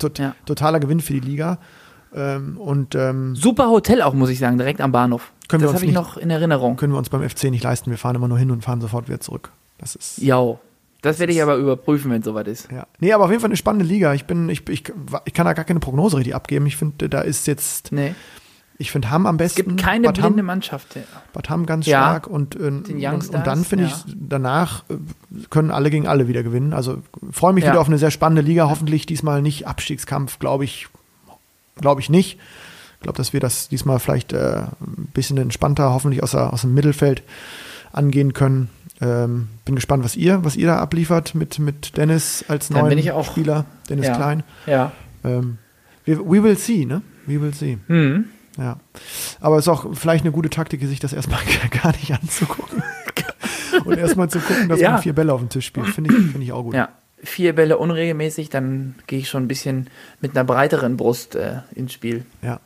[0.00, 0.34] tot, ja.
[0.44, 1.58] totaler Gewinn für die Liga
[2.16, 5.32] ähm, und ähm, super Hotel auch, muss ich sagen, direkt am Bahnhof.
[5.48, 6.76] Können das habe ich noch in Erinnerung.
[6.76, 9.08] können wir uns beim FC nicht leisten, wir fahren immer nur hin und fahren sofort
[9.08, 9.52] wieder zurück.
[9.78, 10.56] Das ist Ja.
[11.02, 12.68] Das werde ich aber überprüfen, wenn es soweit ist.
[12.72, 12.86] Ja.
[12.98, 14.12] Nee, aber auf jeden Fall eine spannende Liga.
[14.14, 14.82] Ich bin, ich, ich,
[15.24, 16.66] ich kann da gar keine Prognose richtig abgeben.
[16.66, 18.14] Ich finde, da ist jetzt, Nee.
[18.78, 19.68] ich finde Hamm am Es besten.
[19.76, 20.96] gibt keine Bad blinde Hamm, Mannschaft.
[20.96, 21.02] Ja.
[21.32, 22.00] Bad Hamm ganz Ja.
[22.00, 23.90] stark und, äh, und, und dann finde ja.
[24.06, 24.94] ich, danach äh,
[25.50, 26.72] können alle gegen alle wieder gewinnen.
[26.72, 26.98] Also
[27.30, 28.68] freue mich wieder auf eine sehr spannende Liga.
[28.68, 30.88] Hoffentlich diesmal nicht Abstiegskampf, glaube ich,
[31.80, 32.38] glaube ich nicht.
[32.96, 36.62] Ich glaube, dass wir das diesmal vielleicht äh, ein bisschen entspannter, hoffentlich aus, der, aus
[36.62, 37.22] dem Mittelfeld
[37.92, 38.68] angehen können.
[39.00, 42.88] Ähm, bin gespannt, was ihr, was ihr da abliefert mit, mit Dennis als Dann neuen
[42.90, 44.16] bin ich auch- Spieler, Dennis Ja.
[44.16, 44.42] Klein.
[44.66, 44.92] ja.
[45.24, 45.58] Ähm,
[46.06, 47.02] we, we will see, ne?
[47.26, 47.78] We will see.
[47.88, 48.24] Hm.
[48.56, 48.78] Ja.
[49.40, 51.40] Aber es ist auch vielleicht eine gute Taktik, sich das erstmal
[51.82, 52.82] gar nicht anzugucken.
[53.84, 54.92] Und erstmal zu gucken, dass Ja.
[54.92, 55.88] man vier Bälle auf dem Tisch spielt.
[55.88, 56.74] Finde ich, finde ich auch gut.
[56.74, 56.88] ja.
[57.22, 59.88] Vier Bälle unregelmäßig, dann gehe ich schon ein bisschen
[60.20, 62.24] mit einer breiteren Brust äh, ins Spiel.
[62.42, 62.60] Ja.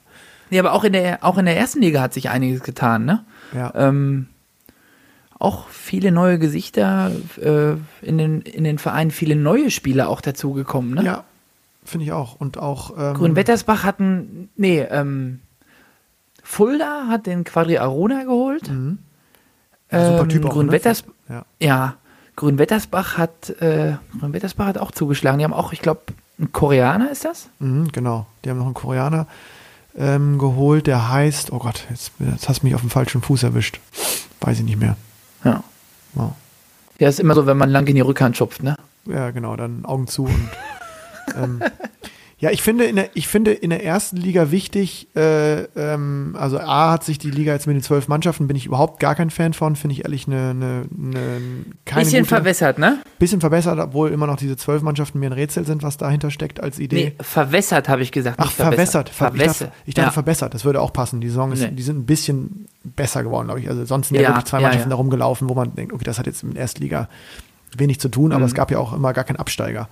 [0.51, 3.25] Nee, aber auch in der, auch in der ersten Liga hat sich einiges getan, ne?
[3.55, 3.73] ja.
[3.75, 4.27] Ähm,
[5.39, 7.73] auch viele neue Gesichter äh,
[8.07, 11.05] in, den, in den Vereinen, viele neue Spieler auch dazugekommen, ne?
[11.05, 11.25] ja.
[11.83, 12.35] Finde ich auch.
[12.35, 12.93] Und auch.
[12.99, 15.41] Ähm, Grünwettersbach hatten, nee, ähm,
[16.43, 18.69] Fulda hat den Quadri Arona geholt.
[18.71, 18.99] Mhm.
[19.91, 20.51] Ja, super Ähm, Typ auch.
[20.51, 21.13] Grünwetters, Ne?
[21.29, 21.45] Ja.
[21.59, 21.95] ja,
[22.37, 25.39] Grünwettersbach hat, äh, Grünwettersbach hat auch zugeschlagen.
[25.39, 26.01] Die haben auch, ich glaube,
[26.39, 27.49] ein Koreaner ist das?
[27.59, 28.27] Mhm, genau.
[28.45, 29.27] Die haben noch einen Koreaner
[29.97, 31.53] ähm, geholt, der heißt.
[31.53, 33.81] Oh Gott, jetzt, jetzt hast du mich auf dem falschen Fuß erwischt.
[34.41, 34.97] Weiß ich nicht mehr.
[35.45, 35.63] Ja.
[36.15, 36.33] Wow.
[36.99, 38.77] Ja, ist immer so, wenn man lang in die Rückhand schupft, ne?
[39.07, 40.51] Ja, genau, dann Augen zu und
[41.37, 41.63] ähm,
[42.41, 46.59] ja, ich finde, in der, ich finde in der ersten Liga wichtig, äh, ähm, also
[46.59, 49.29] A hat sich die Liga jetzt mit den zwölf Mannschaften, bin ich überhaupt gar kein
[49.29, 51.41] Fan von, finde ich ehrlich eine, eine, eine
[51.85, 52.99] keine Bisschen gute, verwässert, ne?
[53.19, 56.63] bisschen verbessert, obwohl immer noch diese zwölf Mannschaften mir ein Rätsel sind, was dahinter steckt
[56.63, 57.15] als Idee.
[57.19, 58.37] Nee, verwässert habe ich gesagt.
[58.41, 59.11] Ach, nicht verwässert.
[59.11, 59.73] Ver ich dachte, Verwässert.
[59.85, 60.13] ich dachte ja.
[60.13, 61.21] verbessert, das würde auch passen.
[61.21, 61.73] Die Saison ist, Nee.
[61.73, 63.69] die sind ein bisschen besser geworden, glaube ich.
[63.69, 64.97] Also sonst sind ja, Ja, wirklich zwei ja, Mannschaften ja.
[64.97, 67.09] da rumgelaufen, wo man denkt, okay, das hat jetzt mit Erstliga
[67.77, 68.47] wenig zu tun, aber Mhm.
[68.47, 69.89] es gab ja auch immer gar keinen Absteiger.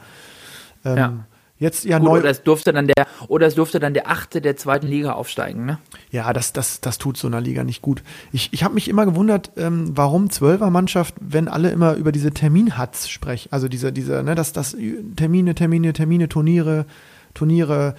[0.87, 1.13] Ähm, Ja.
[1.59, 2.18] Jetzt ja Gut, neu.
[2.21, 5.66] oder es durfte dann der, oder es durfte dann der Achte der zweiten Liga aufsteigen,
[5.66, 5.79] ne?
[6.12, 8.03] Ja, das, das, das tut so einer Liga nicht gut.
[8.33, 13.09] Ich, ich habe mich immer gewundert, ähm, warum Zwölfermannschaft, wenn alle immer über diese Terminhatz
[13.09, 14.77] sprechen, also diese, diese, ne, dass das
[15.16, 16.87] Termine, Termine, Termine, Turniere,
[17.35, 17.97] Turniere,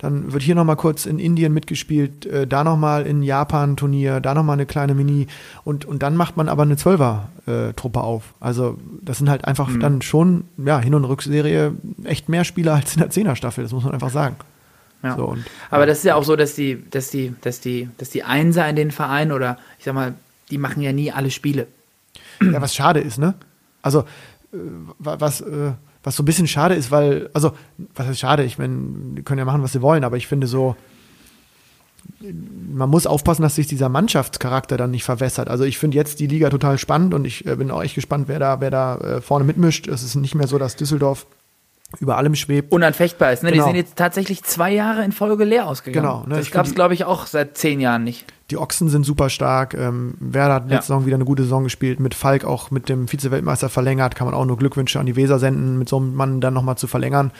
[0.00, 4.34] dann wird hier nochmal kurz in Indien mitgespielt, äh, da nochmal in Japan Turnier, da
[4.34, 5.26] nochmal eine kleine Mini
[5.64, 8.34] und, und dann macht man aber eine Zwölfer-Truppe auf.
[8.40, 9.80] Also das sind halt einfach Mhm.
[9.80, 11.72] dann schon, ja, Hin- und Rückserie
[12.04, 14.36] echt mehr Spieler als in der Zehner-Staffel, das muss man einfach sagen.
[15.02, 15.16] Ja.
[15.16, 18.10] So, und, Aber das ist ja auch so, dass die, dass die, dass die, dass
[18.10, 20.14] die Einser in den Vereinen oder ich sag mal,
[20.50, 21.66] die machen ja nie alle Spiele.
[22.42, 23.34] Ja, was schade ist, ne?
[23.82, 24.00] Also,
[24.52, 24.56] äh,
[24.98, 27.52] wa- was, äh, was so ein bisschen schade ist, weil, also,
[27.94, 28.44] was ist schade?
[28.44, 28.76] Ich meine,
[29.16, 30.76] die können ja machen, was sie wollen, aber ich finde so,
[32.20, 35.48] man muss aufpassen, dass sich dieser Mannschaftscharakter dann nicht verwässert.
[35.48, 38.28] Also ich finde jetzt die Liga total spannend und ich äh, bin auch echt gespannt,
[38.28, 39.88] wer da, wer da äh, vorne mitmischt.
[39.88, 41.26] Es ist nicht mehr so, dass Düsseldorf
[41.98, 42.72] über allem schwebt.
[42.72, 43.42] Unanfechtbar ist.
[43.42, 43.50] Ne?
[43.50, 43.64] Genau.
[43.64, 46.06] Die sind jetzt tatsächlich zwei Jahre in Folge leer ausgegangen.
[46.06, 48.26] Genau, ne, das gab es, glaube ich, auch seit zehn Jahren nicht.
[48.50, 49.74] Die Ochsen sind super stark.
[49.74, 50.76] Ähm, Werder hat Ja.
[50.76, 52.00] letzte Saison wieder eine gute Saison gespielt.
[52.00, 54.14] Mit Falk auch mit dem Vize-Weltmeister verlängert.
[54.14, 56.76] Kann man auch nur Glückwünsche an die Weser senden, mit so einem Mann dann nochmal
[56.76, 57.32] zu verlängern.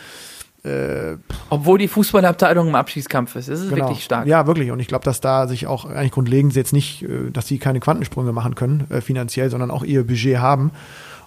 [0.62, 1.16] Äh,
[1.48, 3.48] Obwohl die Fußballabteilung im Abschießkampf ist.
[3.48, 3.86] Das ist genau.
[3.86, 4.26] wirklich stark.
[4.26, 4.70] Ja, wirklich.
[4.70, 7.80] Und ich glaube, dass da sich auch eigentlich grundlegend jetzt nicht, äh, dass sie keine
[7.80, 10.70] Quantensprünge machen können, äh, finanziell, sondern auch ihr Budget haben.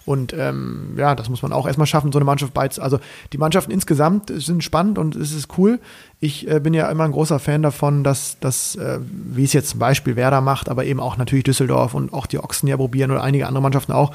[0.06, 2.78] Und ähm, ja, das muss man auch erstmal schaffen, so eine Mannschaft beiz.
[2.78, 2.98] Also
[3.32, 5.78] die Mannschaften insgesamt sind spannend und es ist cool.
[6.20, 9.70] Ich äh, bin ja immer ein großer Fan davon, dass das, äh, wie es jetzt
[9.70, 13.10] zum Beispiel Werder macht, aber eben auch natürlich Düsseldorf und auch die Ochsen ja probieren
[13.12, 14.12] oder einige andere Mannschaften auch,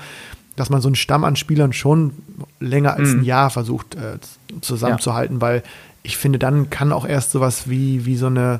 [0.55, 2.13] dass man so einen Stamm an Spielern schon
[2.59, 4.19] länger als ein Jahr versucht äh,
[4.61, 5.63] zusammenzuhalten, weil
[6.03, 8.59] ich finde, dann kann auch erst sowas wie, wie so eine,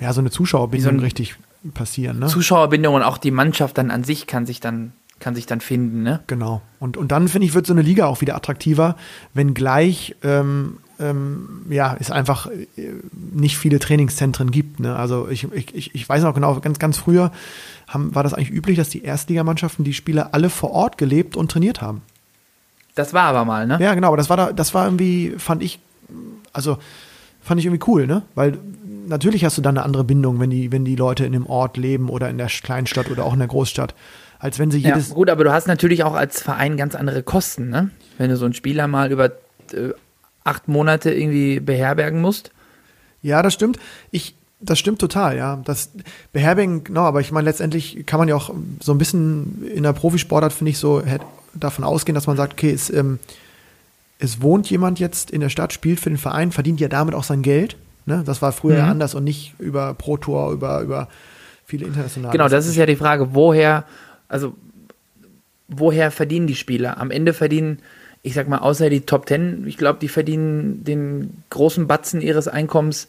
[0.00, 1.36] ja, so eine Zuschauerbindung so ein- richtig
[1.74, 2.18] passieren.
[2.20, 2.26] Ne?
[2.26, 6.02] Zuschauerbindung und auch die Mannschaft dann an sich kann sich dann, kann sich dann finden.
[6.02, 6.20] Ne?
[6.26, 6.60] Genau.
[6.80, 8.96] Und, und dann, finde ich, wird so eine Liga auch wieder attraktiver,
[9.32, 12.60] wenngleich ähm, ähm, ja, es einfach äh,
[13.32, 14.80] nicht viele Trainingszentren gibt.
[14.80, 14.94] Ne?
[14.94, 17.32] Also ich, ich, ich- ich weiß noch genau, ganz, ganz früher
[17.88, 21.50] haben, war das eigentlich üblich, dass die Erstligamannschaften die Spieler alle vor Ort gelebt und
[21.50, 22.02] trainiert haben.
[22.94, 23.78] Das war aber mal, ne?
[23.80, 25.80] Ja, genau, aber das war da, das war irgendwie, fand ich,
[26.52, 26.78] also
[27.40, 28.22] fand ich irgendwie cool, ne?
[28.36, 28.58] Weil
[29.08, 31.76] natürlich hast du dann eine andere Bindung, wenn die, wenn die Leute in dem Ort
[31.76, 33.94] leben oder in der Kleinstadt oder auch in der Großstadt,
[34.44, 35.08] als wenn sie Ja, jedes.
[35.10, 37.90] gut, aber du hast natürlich auch als Verein ganz andere Kosten, ne?
[38.18, 39.26] Wenn du so einen Spieler mal über
[39.72, 39.92] äh,
[40.44, 42.50] acht Monate irgendwie beherbergen musst.
[43.22, 43.78] Ja, das stimmt.
[44.10, 45.62] Ich, das stimmt total, ja.
[45.64, 45.90] Das
[46.34, 49.94] beherbergen, genau, aber ich meine, letztendlich kann man ja auch so ein bisschen in der
[49.94, 51.02] Profisportart, finde ich, so
[51.54, 53.18] davon ausgehen, dass man sagt, okay, es, ähm,
[54.18, 57.24] es wohnt jemand jetzt in der Stadt, spielt für den Verein, verdient ja damit auch
[57.24, 57.76] sein Geld.
[58.04, 58.22] Ne?
[58.26, 58.90] Das war früher ja Mhm.
[58.90, 61.08] anders und nicht über Pro Tour, über, über
[61.64, 62.32] viele internationale.
[62.32, 63.84] Genau, das ist ja die Frage, woher,
[64.28, 64.54] also
[65.68, 66.98] woher verdienen die Spieler?
[66.98, 67.78] Am Ende verdienen,
[68.22, 72.48] ich sag mal, außer die Top Ten, ich glaube, die verdienen den großen Batzen ihres
[72.48, 73.08] Einkommens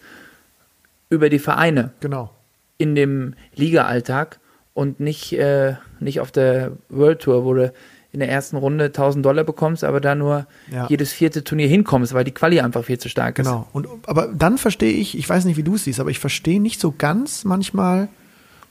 [1.10, 2.32] über die Vereine Genau.
[2.78, 4.40] in dem Liga-Alltag
[4.74, 7.72] und nicht, äh, nicht auf der World Tour, wo du
[8.12, 10.88] in der ersten Runde 1000 Dollar bekommst, aber da nur Ja.
[10.90, 13.46] jedes vierte Turnier hinkommst, weil die Quali einfach viel zu stark ist.
[13.46, 13.68] Genau.
[13.74, 16.62] Und, aber dann verstehe ich, ich weiß nicht, wie du es siehst, aber ich verstehe
[16.62, 18.08] nicht so ganz manchmal,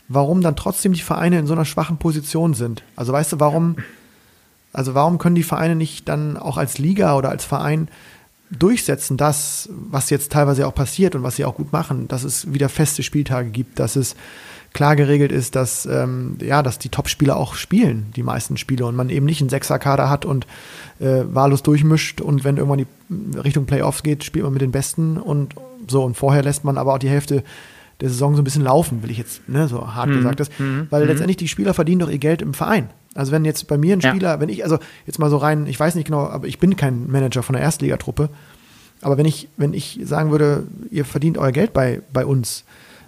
[0.08, 2.82] warum dann trotzdem die Vereine in so einer schwachen Position sind.
[2.96, 3.76] Also weißt du, warum,
[4.72, 7.88] also warum können die Vereine nicht dann auch als Liga oder als Verein
[8.50, 12.52] durchsetzen, das, was jetzt teilweise auch passiert und was sie auch gut machen, dass es
[12.52, 14.14] wieder feste Spieltage gibt, dass es
[14.74, 18.96] klar geregelt ist, dass, ähm, ja, dass die Topspieler auch spielen, die meisten Spiele, und
[18.96, 20.46] man eben nicht einen Sechserkader hat und
[21.00, 25.16] äh, wahllos durchmischt und wenn irgendwann die Richtung Playoffs geht, spielt man mit den Besten
[25.16, 25.54] und
[25.88, 27.44] so und vorher lässt man aber auch die Hälfte
[28.00, 30.52] der Saison so ein bisschen laufen, will ich jetzt ne, so hart gesagt ist,
[30.90, 32.90] weil letztendlich die Spieler verdienen doch ihr Geld im Verein.
[33.14, 34.10] Also wenn jetzt bei mir ein Ja.
[34.10, 36.76] Spieler, wenn ich, also jetzt mal so rein, ich weiß nicht genau, aber ich bin
[36.76, 38.28] kein Manager von der Erstligatruppe,
[39.00, 42.64] aber wenn ich, wenn ich sagen würde, ihr verdient euer Geld bei, bei uns,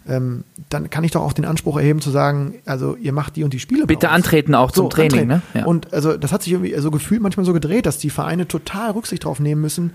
[0.09, 3.42] ähm, dann kann ich doch auch den Anspruch erheben zu sagen, also ihr macht die
[3.42, 3.87] und die Spiele.
[3.87, 5.42] Bitte antreten auch zum Training, antreten.
[5.55, 5.61] ne?
[5.62, 5.66] Ja.
[5.66, 8.92] Und also das hat sich irgendwie so gefühlt manchmal so gedreht, dass die Vereine total
[8.92, 9.90] Rücksicht drauf nehmen müssen,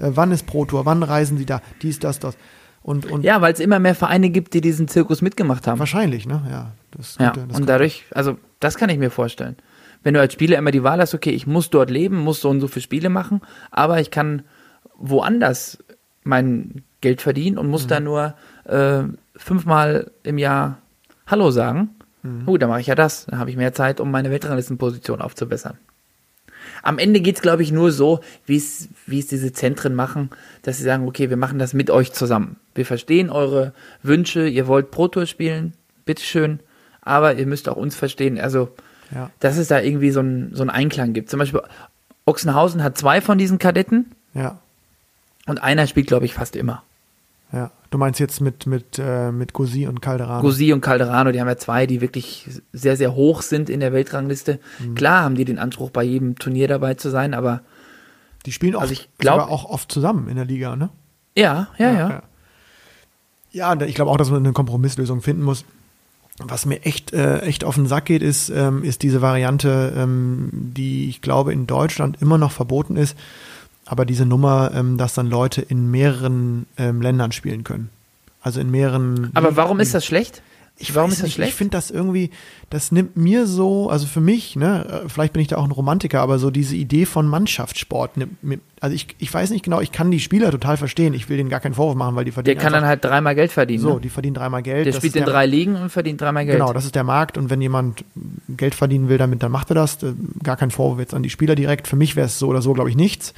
[0.00, 2.36] äh, wann ist Pro Tour, wann reisen sie da, dies, das, das.
[2.84, 5.78] Und, und Ja, weil es immer mehr Vereine gibt, die diesen Zirkus mitgemacht haben.
[5.80, 6.42] wahrscheinlich, ne?
[6.50, 9.56] Ja, das Ja, könnte- das und dadurch, also das kann ich mir vorstellen.
[10.02, 12.50] Wenn du als Spieler immer die Wahl hast, okay, ich muss dort leben, muss so
[12.50, 14.42] und so viele Spiele machen, aber ich kann
[14.98, 15.78] woanders
[16.24, 17.88] mein Geld verdienen und muss Mhm.
[17.88, 19.02] da nur äh,
[19.36, 20.78] fünfmal im Jahr
[21.26, 21.88] Hallo sagen.
[22.22, 22.44] Mhm.
[22.46, 23.26] Gut, dann mache ich ja das.
[23.26, 25.78] Dann habe ich mehr Zeit, um meine Weltranglistenposition aufzubessern.
[26.82, 30.30] Am Ende geht es, glaube ich, nur so, wie es diese Zentren machen,
[30.62, 32.56] dass sie sagen, okay, wir machen das mit euch zusammen.
[32.74, 36.60] Wir verstehen eure Wünsche, ihr wollt Pro Tour spielen, bitteschön,
[37.02, 38.38] aber ihr müsst auch uns verstehen.
[38.40, 38.70] Also,
[39.14, 39.30] Ja.
[39.40, 41.30] dass es da irgendwie so ein, so einen Einklang gibt.
[41.30, 41.60] Zum Beispiel,
[42.26, 44.58] Ochsenhausen hat zwei von diesen Kadetten Ja,
[45.46, 46.82] und einer spielt, glaube ich, fast immer.
[47.52, 47.70] ja.
[47.90, 50.40] Du meinst jetzt mit, mit, äh, mit Gosi und Calderano.
[50.42, 53.92] Gosi und Calderano, die haben ja zwei, die wirklich sehr, sehr hoch sind in der
[53.92, 54.58] Weltrangliste.
[54.80, 54.96] Mhm.
[54.96, 57.60] Klar haben die den Anspruch, bei jedem Turnier dabei zu sein, aber
[58.46, 60.88] Die spielen auch, Also ich glaub- sogar auch oft zusammen in der Liga, ne?
[61.36, 61.92] ja, ja, ja.
[61.92, 62.22] Ja, ja
[63.72, 65.64] und ich glaube auch, dass man eine Kompromisslösung finden muss.
[66.38, 70.50] Was mir echt, äh, echt auf den Sack geht, ist, ähm, ist diese Variante, ähm,
[70.52, 73.16] die ich glaube in Deutschland immer noch verboten ist,
[73.86, 77.90] aber diese Nummer, ähm, dass dann Leute in mehreren ähm, Ländern spielen können.
[78.42, 79.30] Also in mehreren.
[79.34, 80.42] Aber warum ist das schlecht?
[80.76, 81.50] Ich Warum ist das nicht, schlecht?
[81.50, 82.30] Ich finde das irgendwie,
[82.68, 85.70] das nimmt mir so, also für mich, ne, äh, vielleicht bin ich da auch ein
[85.70, 89.80] Romantiker, aber so diese Idee von Mannschaftssport, nimmt mir- also ich, ich weiß nicht genau,
[89.80, 91.14] ich kann die Spieler total verstehen.
[91.14, 93.36] Ich will denen gar keinen Vorwurf machen, weil die Der verdienen kann dann halt dreimal
[93.36, 93.82] Geld verdienen.
[93.82, 94.00] so, ne?
[94.00, 94.86] die verdienen dreimal Geld.
[94.86, 96.58] Der spielt in der- drei Ligen und verdient dreimal Geld.
[96.58, 98.04] Genau, das ist der Markt und wenn jemand
[98.48, 100.02] Geld verdienen will damit, dann macht er das.
[100.02, 101.86] Äh, Gar kein Vorwurf jetzt an die Spieler direkt.
[101.86, 103.32] Für mich wäre es so oder so, glaube ich, nichts.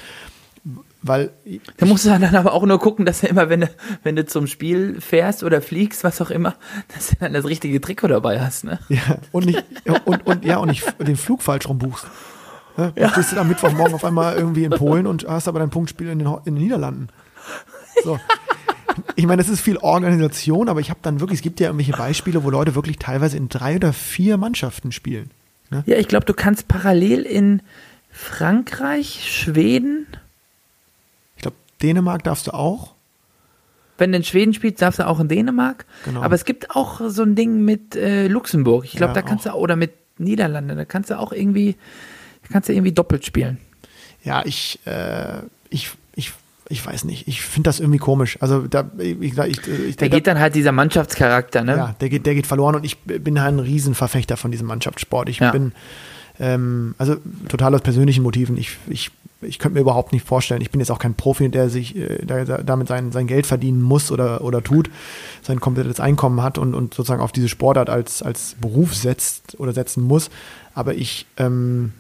[1.09, 1.31] Weil,
[1.77, 3.71] Da musst du dann aber auch nur gucken, dass du immer, wenn du,
[4.03, 6.55] wenn du zum Spiel fährst oder fliegst, was auch immer,
[6.95, 8.79] dass du dann das richtige Trikot dabei hast, ne?
[8.89, 9.65] ja, und nicht,
[10.05, 12.07] und, und, ja, und nicht den Flug falsch rumbuchst.
[12.77, 12.93] Ne?
[13.13, 16.19] Stehst du am Mittwochmorgen auf einmal irgendwie in Polen und hast aber dein Punktspiel in
[16.19, 17.09] den, in den Niederlanden.
[18.05, 18.19] So.
[19.15, 21.93] Ich meine, es ist viel Organisation, aber ich habe dann wirklich, es gibt ja irgendwelche
[21.93, 25.31] Beispiele, wo Leute wirklich teilweise in drei oder vier Mannschaften spielen.
[25.85, 27.61] Ja, ich glaube, du kannst parallel in
[28.11, 30.07] Frankreich, Schweden,
[31.83, 32.95] Dänemark darfst du auch.
[33.99, 35.87] wenn du in Schweden spielst, darfst du auch in Dänemark.
[36.05, 36.23] Genau.
[36.23, 38.85] Aber es gibt auch so ein Ding mit äh, Luxemburg.
[38.85, 41.77] Ich glaube, Ja, da kannst du, oder mit Niederlande, da kannst du auch irgendwie,
[42.43, 43.59] da kannst du irgendwie doppelt spielen.
[44.23, 45.39] Ja, ich, äh,
[45.71, 46.33] ich, ich,
[46.69, 47.29] ich weiß nicht.
[47.29, 48.37] Ich finde das irgendwie komisch.
[48.41, 51.77] Also da, ich, ich, ich, ich Da geht dann halt dieser Mannschaftscharakter, ne?
[51.77, 55.29] ja, der geht, der geht verloren und ich bin halt ein Riesenverfechter von diesem Mannschaftssport.
[55.29, 55.53] Ich Ja.
[55.53, 55.73] bin,
[56.41, 57.17] ähm, also
[57.49, 58.57] total aus persönlichen Motiven.
[58.59, 59.11] Ich, ich,
[59.47, 60.61] ich könnte mir überhaupt nicht vorstellen.
[60.61, 63.83] Ich bin jetzt auch kein Profi, der sich äh, da- damit sein, sein Geld verdienen
[63.83, 64.91] muss oder, oder tut,
[65.43, 69.73] sein komplettes Einkommen hat und, und sozusagen auf diese Sportart als, als Beruf setzt oder
[69.73, 70.31] setzen muss.
[70.75, 71.93] Aber ich, ähm,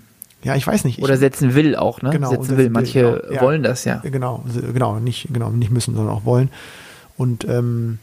[0.44, 0.98] ja, ich weiß nicht.
[0.98, 2.10] Ich, Oder setzen will auch, ne?
[2.10, 2.58] Genau, setzen will.
[2.58, 3.34] will, Manche genau.
[3.34, 3.40] Ja.
[3.40, 3.96] wollen das ja.
[4.04, 6.50] Genau, genau, nicht, genau, nicht müssen, sondern auch wollen.
[7.16, 7.98] Und ähm,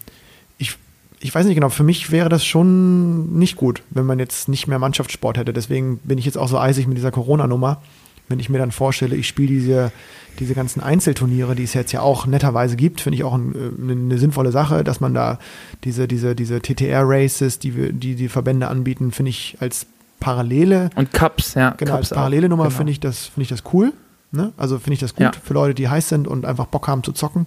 [0.57, 0.75] ich,
[1.19, 4.67] ich weiß nicht genau, für mich wäre das schon nicht gut, wenn man jetzt nicht
[4.67, 5.53] mehr Mannschaftssport hätte.
[5.53, 7.81] Deswegen bin ich jetzt auch so eisig mit dieser Corona-Nummer.
[8.29, 9.91] Wenn ich mir dann vorstelle, ich spiele diese,
[10.39, 13.81] diese ganzen Einzelturniere, die es jetzt ja auch netterweise gibt, finde ich auch ein, äh,
[13.81, 15.39] eine, eine sinnvolle Sache, dass man da
[15.83, 19.85] diese, diese, diese TTR-Races, die, wir- die die Verbände anbieten, finde ich als
[20.19, 21.71] Parallele Und Cups, ja.
[21.71, 22.49] Genau, Cups als parallele auch.
[22.51, 22.77] Nummer Genau.
[22.77, 23.91] finde ich das, finde ich das cool.
[24.31, 24.51] Ne?
[24.57, 25.31] Also finde ich das gut Ja.
[25.43, 27.45] für Leute, die heiß sind und einfach Bock haben zu zocken.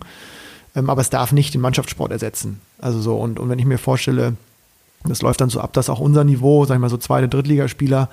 [0.77, 2.61] Ähm, aber es darf nicht den Mannschaftssport ersetzen.
[2.79, 4.35] Also so, und, und wenn ich mir vorstelle,
[5.05, 8.11] das läuft dann so ab, dass auch unser Niveau, sag ich mal so zweite, Drittligaspieler,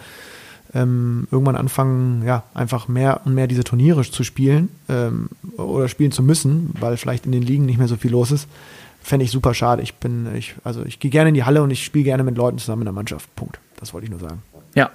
[0.76, 6.12] ähm, irgendwann anfangen, ja, einfach mehr und mehr diese Turniere zu spielen ähm, oder spielen
[6.12, 8.48] zu müssen, weil vielleicht in den Ligen nicht mehr so viel los ist,
[9.02, 9.84] fände ich super schade.
[9.84, 12.38] Ich bin, ich, also ich gehe gerne in die Halle und ich spiele gerne mit
[12.38, 13.34] Leuten zusammen in der Mannschaft.
[13.36, 13.60] Punkt.
[13.80, 14.42] Das wollte ich nur sagen.
[14.76, 14.90] Ja.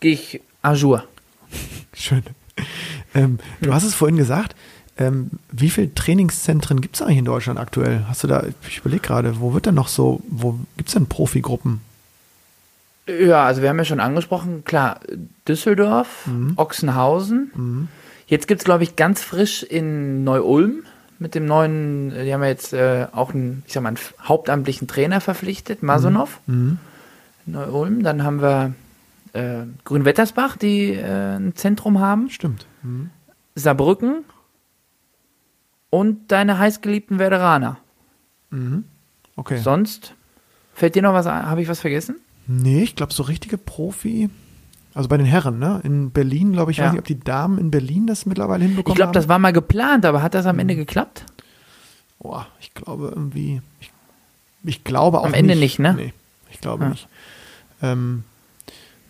[0.00, 0.40] Gehe ich
[0.74, 1.04] jour.
[1.92, 2.22] Schön.
[3.14, 4.56] Ähm, du hast es vorhin gesagt.
[4.96, 8.04] Ähm, wie viele Trainingszentren gibt es eigentlich in Deutschland aktuell?
[8.08, 11.06] Hast du da, ich überlege gerade, wo wird denn noch so, wo gibt es denn
[11.06, 11.80] Profigruppen?
[13.18, 15.00] Ja, also wir haben ja schon angesprochen, klar,
[15.48, 16.52] Düsseldorf, Mhm.
[16.56, 17.88] Ochsenhausen.
[18.26, 20.84] Jetzt gibt es, glaube ich, ganz frisch in Neu-Ulm
[21.18, 24.88] mit dem neuen, die haben ja jetzt äh, auch einen, ich sag mal, einen hauptamtlichen
[24.88, 26.40] Trainer verpflichtet, Masonov.
[26.46, 26.78] Mhm.
[27.46, 28.02] Neu-Ulm.
[28.02, 28.72] Dann haben wir
[29.32, 32.30] äh, Grünwettersbach, die äh, ein Zentrum haben.
[32.30, 32.66] Stimmt.
[32.82, 33.10] Mhm.
[33.54, 34.24] Saarbrücken
[35.90, 37.76] und deine heißgeliebten Werderaner.
[38.50, 38.84] Mhm.
[39.36, 39.58] Okay.
[39.58, 40.14] Sonst
[40.72, 41.46] fällt dir noch was ein?
[41.46, 42.16] Habe ich was vergessen?
[42.46, 44.28] Nee, ich glaube, so richtige Profi.
[44.94, 45.80] Also bei den Herren, ne?
[45.84, 46.86] In Berlin, glaube ich, Ja.
[46.86, 49.52] weiß nicht, ob die Damen in Berlin das mittlerweile hinbekommen Ich glaube, das war mal
[49.52, 51.24] geplant, aber hat das am Ende geklappt?
[52.18, 53.62] Boah, ich glaube irgendwie.
[53.80, 53.90] Ich,
[54.64, 55.94] ich glaube auch Am Ende nicht, ne?
[55.94, 56.12] Nee,
[56.50, 56.90] ich glaube Ja.
[56.90, 57.08] nicht.
[57.82, 58.24] Ähm,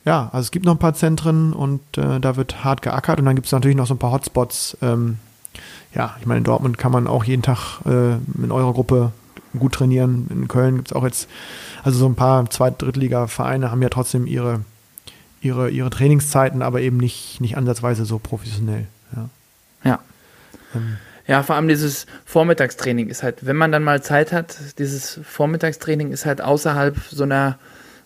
[0.05, 3.25] ja, also es gibt noch ein paar Zentren und äh, da wird hart geackert und
[3.25, 4.77] dann gibt es natürlich noch so ein paar Hotspots.
[4.83, 5.19] Ähm,
[5.95, 8.13] ja, ich meine, in Dortmund kann man auch jeden Tag äh,
[8.43, 9.13] in eurer Gruppe
[9.59, 10.27] gut trainieren.
[10.31, 11.29] In Köln gibt es auch jetzt,
[11.83, 14.61] also so ein paar Zweit-, Drittliga-Vereine haben ja trotzdem ihre,
[15.41, 18.87] ihre, ihre Trainingszeiten, aber eben nicht, nicht ansatzweise so professionell.
[19.15, 19.29] Ja.
[19.85, 19.99] Ja.
[20.75, 25.21] Ähm, Ja, vor allem dieses Vormittagstraining ist halt, wenn man dann mal Zeit hat, dieses
[25.23, 27.57] Vormittagstraining ist halt außerhalb so einer,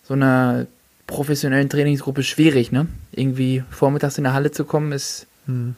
[0.03, 0.67] so einer
[1.07, 2.87] professionellen Trainingsgruppe schwierig, ne?
[3.11, 5.75] Irgendwie vormittags in der Halle zu kommen, ist hm.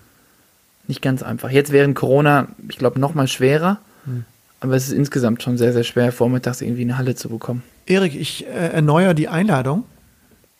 [0.87, 1.49] nicht ganz einfach.
[1.49, 4.25] Jetzt während Corona, ich glaube, noch mal schwerer, Hm.
[4.59, 7.63] Aber es ist insgesamt schon sehr, sehr schwer, vormittags irgendwie eine Halle zu bekommen.
[7.85, 9.83] Erik, ich äh, erneuere die Einladung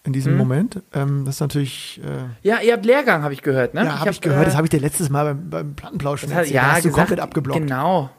[0.04, 0.38] in diesem Hm.
[0.38, 0.82] Moment.
[0.94, 3.84] Ähm, das ist natürlich, äh, Ja, ihr habt Lehrgang, habe ich gehört, ne?
[3.84, 6.54] ja, habe ich gehört, das habe ich dir letztes Mal beim, beim Plattenplausch schon erzählt.
[6.56, 7.60] ja, hast du gesagt, komplett abgeblockt.
[7.62, 8.10] Genau.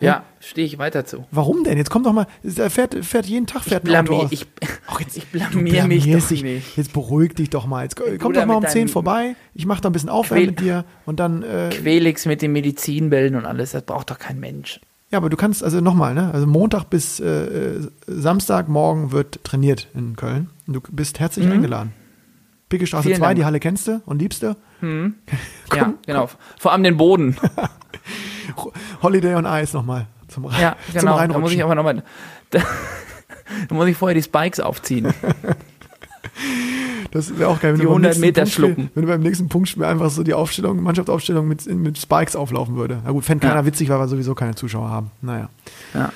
[0.00, 1.24] Ja, stehe ich weiter zu.
[1.30, 1.78] Warum denn?
[1.78, 4.46] Jetzt komm doch mal, er fährt, fährt jeden Tag fährt ein Blamier, ich,
[4.86, 6.42] Ach, jetzt, ich du blamier mich doch dich.
[6.42, 6.76] nicht.
[6.76, 7.84] Jetzt beruhig dich doch mal.
[7.84, 9.34] Jetzt komm Bruder, doch mal um mit 10 deinem- vorbei.
[9.54, 12.52] Ich mache da ein bisschen Aufwärm Quäl- mit dir und dann, äh, Quelix mit den
[12.52, 14.80] Medizinbällen und alles, das braucht doch kein Mensch.
[15.14, 16.30] Ja, aber du kannst, also nochmal, ne?
[16.34, 17.24] Also Montag bis äh,
[17.76, 20.50] äh, Samstagmorgen wird trainiert in Köln.
[20.66, 21.52] Und du bist herzlich Mhm.
[21.52, 21.92] eingeladen.
[22.68, 23.36] Pickelstraße Vielen 2, Dank.
[23.36, 24.56] die Halle kennst du und liebst du.
[25.74, 26.28] ja, genau.
[26.58, 27.36] Vor allem den Boden.
[29.02, 31.12] Holiday on Ice nochmal zum, Re Ja, zum genau.
[31.12, 31.42] Da Reinrutschen.
[31.42, 32.02] muss ich aber nochmal.
[32.50, 32.58] Da,
[33.68, 35.14] Dann muss ich vorher die Spikes aufziehen.
[37.14, 38.90] Das wäre auch geil, wenn Die du, beim 100 nächsten Meter schlucken.
[38.94, 42.98] wenn du beim nächsten Punktspiel einfach so die Aufstellung, Mannschaftsaufstellung mit, mit Spikes auflaufen würde.
[43.04, 43.66] Na gut, fände keiner Ja.
[43.66, 45.10] witzig, weil wir sowieso keine Zuschauer haben.
[45.22, 45.48] Naja.
[45.94, 46.12] Ja.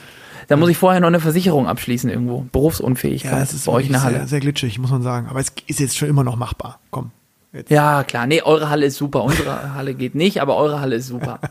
[0.48, 2.46] Da muss ich vorher noch eine Versicherung abschließen irgendwo.
[2.52, 4.16] Berufsunfähigkeit Ja, es ist bei euch wirklich Halle.
[4.18, 5.28] Sehr, sehr glitschig, muss man sagen.
[5.28, 6.78] Aber es ist jetzt schon immer noch machbar.
[6.90, 7.10] Komm.
[7.52, 7.70] Jetzt.
[7.70, 8.26] Ja, klar.
[8.26, 9.22] Nee, eure Halle ist super.
[9.24, 11.38] Unsere Halle geht nicht, aber eure Halle ist super.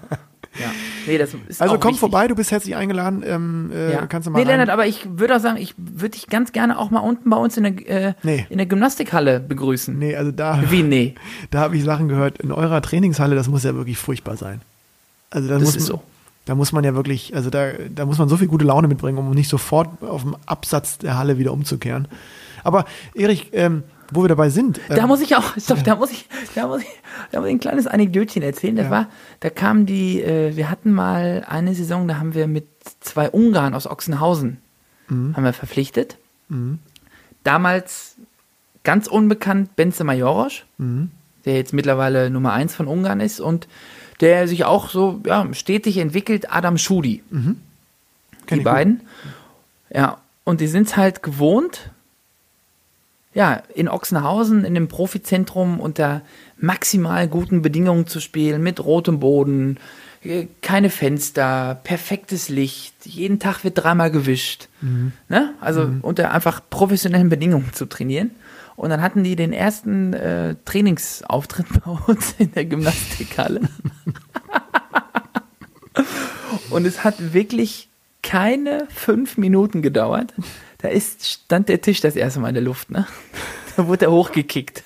[0.59, 0.71] Ja.
[1.05, 1.99] Nee, das ist Also komm wichtig.
[1.99, 3.23] vorbei, du bist herzlich eingeladen.
[3.25, 4.05] Ähm, äh, Ja.
[4.07, 6.77] Kannst du mal nee, Lennart, aber ich würde auch sagen, ich würde dich ganz gerne
[6.79, 8.45] auch mal unten bei uns in der, äh, Nee.
[8.49, 9.97] in der Gymnastikhalle begrüßen.
[9.97, 11.15] Nee, also da, Wie nee?
[11.51, 12.39] da habe ich Sachen gehört.
[12.39, 14.61] In eurer Trainingshalle, das muss ja wirklich furchtbar sein.
[15.29, 16.03] Also da Das muss ist man, so.
[16.45, 19.17] Da muss man ja wirklich, also da, da muss man so viel gute Laune mitbringen,
[19.17, 22.07] um nicht sofort auf dem Absatz der Halle wieder umzukehren.
[22.63, 24.79] Aber Erich, ähm, wo wir dabei sind.
[24.89, 26.87] Da ähm, muss ich auch, stopp, da muss ich, da muss ich,
[27.31, 28.75] da muss ich ein kleines Anekdötchen erzählen.
[28.75, 28.91] Das Ja.
[28.91, 29.07] war,
[29.39, 32.67] da kam die, äh, wir hatten mal eine Saison, da haben wir mit
[33.01, 34.57] zwei Ungarn aus Ochsenhausen,
[35.09, 35.35] Mhm.
[35.35, 36.17] haben wir verpflichtet.
[37.43, 38.15] Damals
[38.83, 41.11] ganz unbekannt Benze Majorosch, Mhm.
[41.45, 43.67] der jetzt mittlerweile Nummer eins von Ungarn ist und
[44.19, 47.23] der sich auch so ja, stetig entwickelt, Adam Schudi.
[47.29, 47.59] kenn
[48.49, 48.63] die ich gut.
[48.63, 49.01] beiden.
[49.93, 51.91] Ja, und die sind es halt gewohnt,
[53.37, 56.23] ja, in Ochsenhausen in dem Profizentrum unter
[56.57, 59.77] maximal guten Bedingungen zu spielen, mit rotem Boden,
[60.23, 64.69] äh, keine Fenster, perfektes Licht, jeden Tag wird dreimal gewischt.
[65.29, 65.53] Ne?
[65.61, 68.31] Also unter einfach professionellen Bedingungen zu trainieren.
[68.75, 73.61] Und dann hatten die den ersten äh, Trainingsauftritt bei uns in der Gymnastikhalle.
[76.71, 77.89] Und es hat wirklich
[78.23, 80.33] keine fünf Minuten gedauert.
[80.79, 83.07] Da ist, stand der Tisch das erste Mal in der Luft, ne?
[83.75, 84.83] Da wurde er hochgekickt.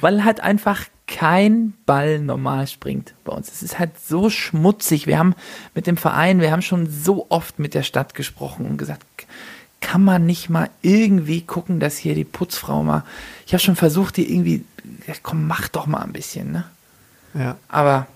[0.00, 3.52] Weil halt einfach kein Ball normal springt bei uns.
[3.52, 5.06] Es ist halt so schmutzig.
[5.06, 5.34] Wir haben
[5.74, 9.04] mit dem Verein, wir haben schon so oft mit der Stadt gesprochen und gesagt,
[9.82, 13.04] kann man nicht mal irgendwie gucken, dass hier die Putzfrau mal.
[13.46, 14.64] Ich habe schon versucht, die irgendwie,
[15.06, 16.64] ja, komm, mach doch mal ein bisschen, ne?
[17.34, 17.58] Ja.
[17.68, 18.06] Aber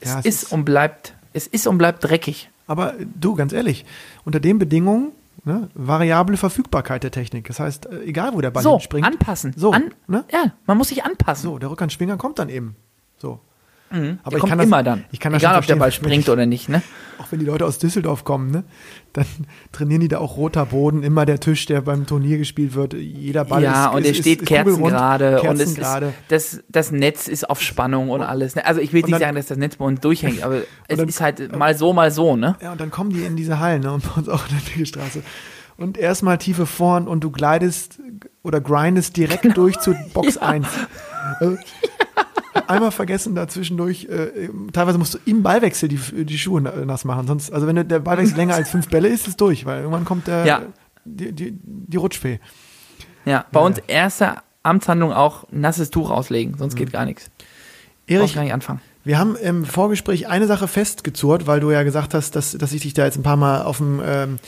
[0.00, 2.50] es, Ja, es ist, ist- und bleibt, es ist und bleibt dreckig.
[2.66, 3.84] Aber du, ganz ehrlich,
[4.24, 5.12] unter den Bedingungen,
[5.44, 7.46] ne, variable Verfügbarkeit der Technik.
[7.48, 9.06] Das heißt, äh, egal wo der Ball So, hinspringt.
[9.06, 9.52] anpassen.
[9.56, 10.24] So, An, ne?
[10.32, 11.50] Ja, man muss sich anpassen.
[11.50, 12.76] So, der Rückhandschwinger kommt dann eben.
[13.16, 13.40] So.
[13.92, 14.18] Mhm.
[14.22, 15.04] Aber Der ich kommt kann das- immer dann.
[15.10, 16.80] ich kann das Egal, ob der Ball springt oder nicht, ne?
[17.18, 18.64] Auch wenn die Leute aus Düsseldorf kommen, ne,
[19.12, 19.26] dann
[19.72, 22.94] trainieren die da auch roter Boden, immer der Tisch, der beim Turnier gespielt wird.
[22.94, 25.80] Jeder Ball ja, ist und der ist, steht kerzengerade und es ist,
[26.28, 28.54] das, das Netz ist auf Spannung und alles.
[28.54, 28.64] Ne?
[28.64, 30.98] Also ich will Und nicht dann- sagen, dass das Netz bei uns durchhängt, aber es
[30.98, 32.56] dann- ist halt mal so, mal so, ne?
[32.62, 34.74] Ja, und dann kommen die in diese Hallen ne, und bei uns auch in der
[34.74, 35.22] Wiegestraße.
[35.76, 37.98] Und erstmal tiefe Vorhand und du glidest
[38.42, 39.54] oder grindest direkt Genau.
[39.54, 40.66] durch zu Box 1.
[41.40, 41.56] Also,
[42.68, 47.04] einmal vergessen da zwischendurch, äh, teilweise musst du im Ballwechsel die, die Schuhe na- nass
[47.04, 47.26] machen.
[47.26, 50.04] Sonst, also wenn der Ballwechsel länger als fünf Bälle ist, ist es durch, weil irgendwann
[50.04, 50.62] kommt der, Ja.
[51.04, 52.40] die, die, die Rutschfee.
[53.24, 56.78] Ja, bei Ja, uns erste Amtshandlung auch nasses Tuch auslegen, sonst Mhm.
[56.78, 57.30] geht gar nichts.
[58.06, 58.80] Erich, gar nicht anfangen.
[59.02, 62.82] Wir haben im Vorgespräch eine Sache festgezurrt, weil du ja gesagt hast, dass, dass ich
[62.82, 64.38] dich da jetzt ein paar Mal auf dem, ähm,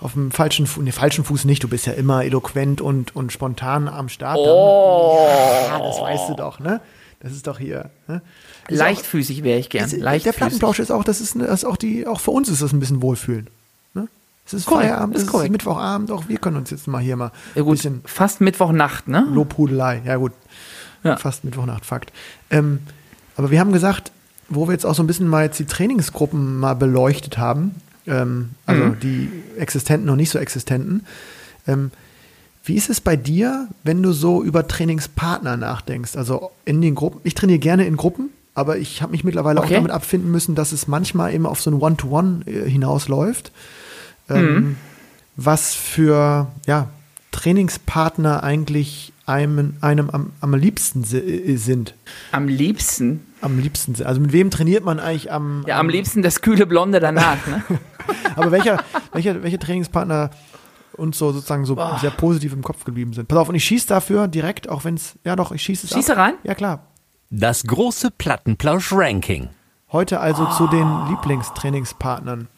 [0.00, 3.30] auf dem falschen Fuß, nee, falschen Fuß nicht, du bist ja immer eloquent und, und
[3.30, 4.38] spontan am Start.
[4.40, 5.24] Oh.
[5.68, 6.80] Ja, das weißt du doch, ne?
[7.22, 7.90] Das ist doch hier.
[8.08, 8.20] Ne?
[8.68, 9.84] Ist Leichtfüßig wäre ich gern.
[9.84, 10.32] das, der.
[10.32, 12.80] Plattenplausch ist auch, das ist, das ist auch die, auch für uns ist das ein
[12.80, 13.46] bisschen Wohlfühlen.
[13.94, 14.08] Ne?
[14.44, 15.52] Es ist Korrekt, Feierabend, ist es ist.
[15.52, 19.06] Mittwochabend, auch wir können uns jetzt mal hier mal Ja ein gut, bisschen fast Mittwochnacht,
[19.06, 19.24] ne?
[19.30, 20.02] Lobhudelei.
[20.04, 20.32] Ja, gut.
[21.04, 21.16] Ja.
[21.16, 22.12] Fast Mittwochnacht, Fakt.
[22.50, 22.80] Ähm,
[23.36, 24.10] aber wir haben gesagt,
[24.48, 28.50] wo wir jetzt auch so ein bisschen mal jetzt die Trainingsgruppen mal beleuchtet haben, ähm,
[28.66, 29.00] also Mhm.
[29.00, 31.06] die existenten und nicht so existenten.
[31.68, 31.92] Ähm,
[32.64, 36.16] wie ist es bei dir, wenn du so über Trainingspartner nachdenkst?
[36.16, 37.20] Also in den Gruppen.
[37.24, 39.74] Ich trainiere gerne in Gruppen, aber ich habe mich mittlerweile auch Okay.
[39.74, 43.50] damit abfinden müssen, dass es manchmal eben auf so ein One-to-One äh, hinausläuft.
[44.28, 44.36] Mhm.
[44.36, 44.76] Ähm,
[45.36, 46.88] Was für ja,
[47.32, 51.94] Trainingspartner eigentlich einem, einem am, am liebsten äh, sind.
[52.32, 54.06] Am liebsten, Am liebsten sind.
[54.06, 55.64] Also mit wem trainiert man eigentlich am.
[55.66, 57.62] ja, am liebsten das kühle Blonde danach, ne?
[58.36, 58.82] Aber welcher,
[59.12, 60.30] welcher, welche Trainingspartner
[60.96, 63.28] uns so sozusagen so sehr positiv im Kopf geblieben sind.
[63.28, 65.18] Pass auf, und ich schieße dafür direkt, auch wenn es.
[65.24, 66.18] Ja, doch, ich schieße es Schieße ab.
[66.18, 66.34] rein?
[66.44, 66.86] Ja, klar.
[67.30, 69.48] Das große Plattenplausch-Ranking.
[69.90, 72.48] Heute also zu den Lieblingstrainingspartnern,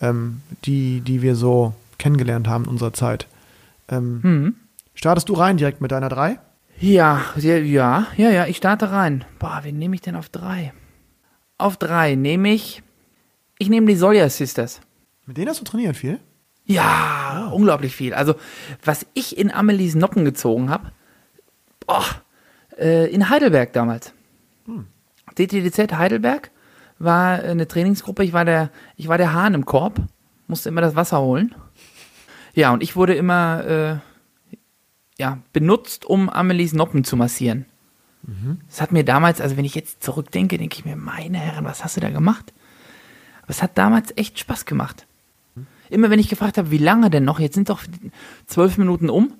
[0.00, 3.26] ähm, die, die wir so kennengelernt haben in unserer Zeit.
[3.88, 4.54] Ähm, Mhm.
[4.94, 6.38] Startest du rein direkt mit deiner 3?
[6.80, 9.24] Ja, ja, ja, ja, ich starte rein.
[9.38, 10.72] Boah, wen nehme ich denn auf drei?
[11.56, 12.82] Auf drei nehme ich,
[13.58, 14.80] ich nehme die Solja Sisters.
[15.26, 16.20] Mit denen hast du trainiert viel?
[16.68, 18.12] Ja, unglaublich viel.
[18.12, 18.34] Also,
[18.84, 20.92] was ich in Amelies Noppen gezogen habe,
[22.78, 24.12] äh, in Heidelberg damals.
[25.34, 26.50] DTDZ Heidelberg
[26.98, 28.22] war eine Trainingsgruppe.
[28.22, 29.98] Ich war der, ich war der Hahn im Korb,
[30.46, 31.54] musste immer das Wasser holen.
[32.54, 33.96] Ja, und ich wurde immer äh,
[35.18, 37.64] ja, benutzt, um Amelies Noppen zu massieren.
[38.68, 41.82] Das hat mir damals, also wenn ich jetzt zurückdenke, denke ich mir, meine Herren, was
[41.82, 42.52] hast du da gemacht?
[43.42, 45.06] Aber es hat damals echt Spaß gemacht.
[45.90, 47.82] Immer wenn ich gefragt habe, wie lange denn noch, jetzt sind doch
[48.46, 49.32] zwölf Minuten um,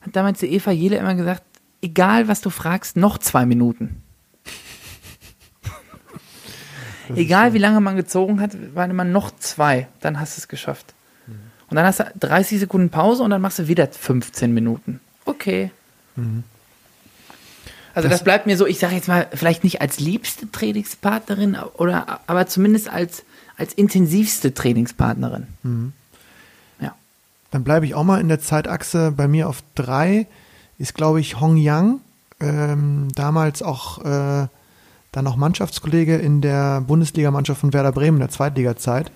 [0.00, 1.42] hat damals die Eva Jele immer gesagt,
[1.80, 4.02] egal was du fragst, noch zwei Minuten.
[7.14, 10.94] egal wie lange man gezogen hat, waren immer noch zwei, dann hast du es geschafft.
[11.72, 15.00] Und dann hast du 30 Sekunden Pause und dann machst du wieder 15 Minuten.
[15.24, 15.70] Okay.
[17.94, 22.20] Also das, bleibt mir so, ich sage jetzt mal, vielleicht nicht als liebste Trainingspartnerin, oder,
[22.26, 23.24] aber zumindest als,
[23.56, 25.46] als intensivste Trainingspartnerin.
[26.80, 26.94] Ja.
[27.50, 29.12] Dann bleibe ich auch mal in der Zeitachse.
[29.12, 30.26] Bei mir auf drei
[30.78, 32.00] ist, glaube ich, Hong Yang.
[32.40, 34.48] Ähm, damals auch äh,
[35.12, 39.12] dann noch Mannschaftskollege in der Bundesligamannschaft von Werder Bremen in der Zweitliga-Zeit.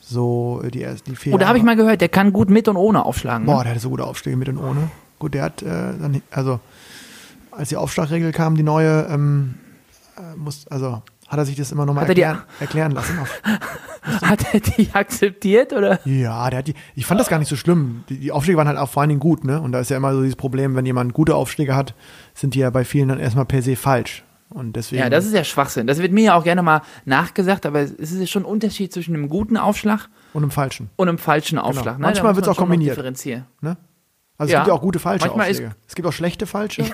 [0.00, 2.76] So äh, die, die vier Oder habe ich mal gehört, der kann gut mit und
[2.76, 3.46] ohne aufschlagen.
[3.46, 3.52] Ne?
[3.52, 4.90] Boah, der hatte so gute Aufschläge mit und ohne.
[5.18, 6.60] Gut, der hat äh, dann, also
[7.50, 9.54] als die Aufschlagregel kam, die neue, ähm,
[10.16, 12.22] äh, muss, also hat er sich das immer nochmal er die-
[12.60, 13.18] erklären, lassen.
[13.18, 13.42] Auf,
[14.22, 15.98] Hat er die akzeptiert oder?
[16.06, 18.04] ja, der hat die, ich fand das gar nicht so schlimm.
[18.08, 19.60] Die, die Aufschläge waren halt auch vor allen Dingen gut, ne?
[19.60, 21.94] Und da ist ja immer so dieses Problem, wenn jemand gute Aufschläge hat,
[22.32, 24.22] sind die ja bei vielen dann erstmal per se falsch.
[24.48, 25.02] Und deswegen.
[25.02, 25.88] Ja, das ist ja Schwachsinn.
[25.88, 28.92] Das wird mir ja auch gerne mal nachgesagt, aber es ist ja schon ein Unterschied
[28.92, 30.88] zwischen einem guten Aufschlag und im Falschen.
[30.94, 31.98] und einem falschen Aufschlag.
[31.98, 32.02] Ne?
[32.02, 32.92] Manchmal wird's man auch kombiniert.
[32.96, 33.46] Differenzieren.
[33.60, 33.76] Ne?
[34.38, 34.58] Also Ja.
[34.60, 35.74] es gibt ja auch gute falsche Manchmal Aufschläge.
[35.88, 36.84] Es gibt auch schlechte falsche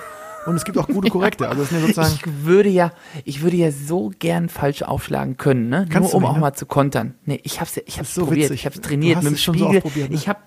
[0.45, 1.47] und es gibt auch gute korrekte.
[1.47, 2.13] Also das sind ja sozusagen.
[2.15, 2.91] Ich würde ja,
[3.25, 5.85] ich würde ja so gern falsch aufschlagen können, ne?
[5.89, 6.41] Kannst Nur um nicht, auch ne?
[6.41, 7.15] mal zu kontern.
[7.25, 8.61] Nee, ich hab's, ich hab's ist so probiert, witzig.
[8.61, 9.77] ich hab's trainiert mit dem es schon so Spiegel.
[9.83, 10.15] oft probiert, ne?
[10.15, 10.43] Ich hab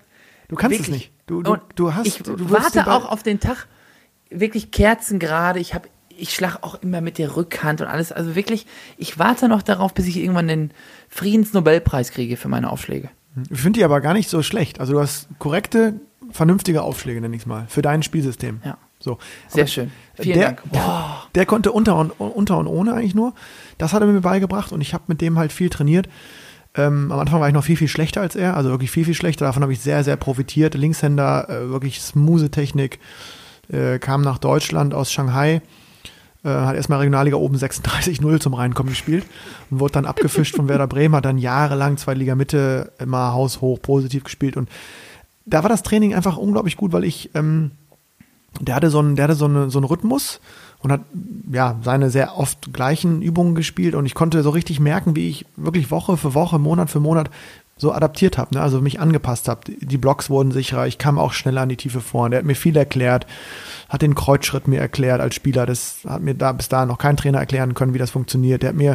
[0.49, 1.11] Du kannst es wirklich- nicht.
[1.25, 2.07] Du, du, du hast.
[2.07, 3.67] ich du warte auch auf den Tag,
[4.29, 5.59] wirklich kerzengerade.
[5.59, 8.13] Ich habe, ich schlag auch immer mit der Rückhand und alles.
[8.13, 8.65] Also wirklich,
[8.97, 10.71] ich warte noch darauf, bis ich irgendwann den
[11.09, 13.09] Friedensnobelpreis kriege für meine Aufschläge.
[13.49, 14.79] Ich finde die aber gar nicht so schlecht.
[14.79, 15.99] Also du hast korrekte,
[16.31, 18.61] vernünftige Aufschläge, nenne ich es mal, für dein Spielsystem.
[18.63, 18.77] Ja.
[19.07, 19.17] So.
[19.47, 19.91] Sehr Aber schön.
[20.15, 20.63] Vielen der, Dank.
[20.71, 21.23] Boah.
[21.35, 23.33] Der konnte unter und, unter und ohne eigentlich nur.
[23.77, 26.07] Das hat er mir beigebracht und ich habe mit dem halt viel trainiert.
[26.75, 29.13] Ähm, am Anfang war ich noch viel, viel schlechter als er, also wirklich viel, viel
[29.13, 29.45] schlechter.
[29.45, 30.75] Davon habe ich sehr, sehr profitiert.
[30.75, 32.99] Linkshänder, äh, wirklich smooth Technik,
[33.69, 35.61] äh, kam nach Deutschland aus Shanghai,
[36.43, 39.25] äh, hat erstmal Regionalliga oben 36-0 zum Reinkommen gespielt
[39.71, 44.23] und wurde dann abgefischt von Werder Bremen, hat dann jahrelang Zweitliga Mitte immer haushoch positiv
[44.23, 44.69] gespielt und
[45.47, 47.71] da war das Training einfach unglaublich gut, weil ich, ähm,
[48.59, 50.39] der hatte so einen, der hatte so, eine, so einen Rhythmus
[50.79, 51.01] und hat
[51.51, 55.45] ja seine sehr oft gleichen Übungen gespielt und ich konnte so richtig merken, wie ich
[55.55, 57.29] wirklich Woche für Woche, Monat für Monat
[57.79, 58.61] so adaptiert habe, ne?
[58.61, 59.61] also mich angepasst habe.
[59.69, 62.25] Die- Blocks wurden sicherer, ich kam auch schneller an die Tiefe vor.
[62.25, 63.27] Und der hat mir viel erklärt,
[63.87, 65.67] hat den Kreuzschritt mir erklärt als Spieler.
[65.67, 68.63] Das hat mir da bis dahin noch kein Trainer erklären können, wie das funktioniert.
[68.63, 68.93] Der hat mir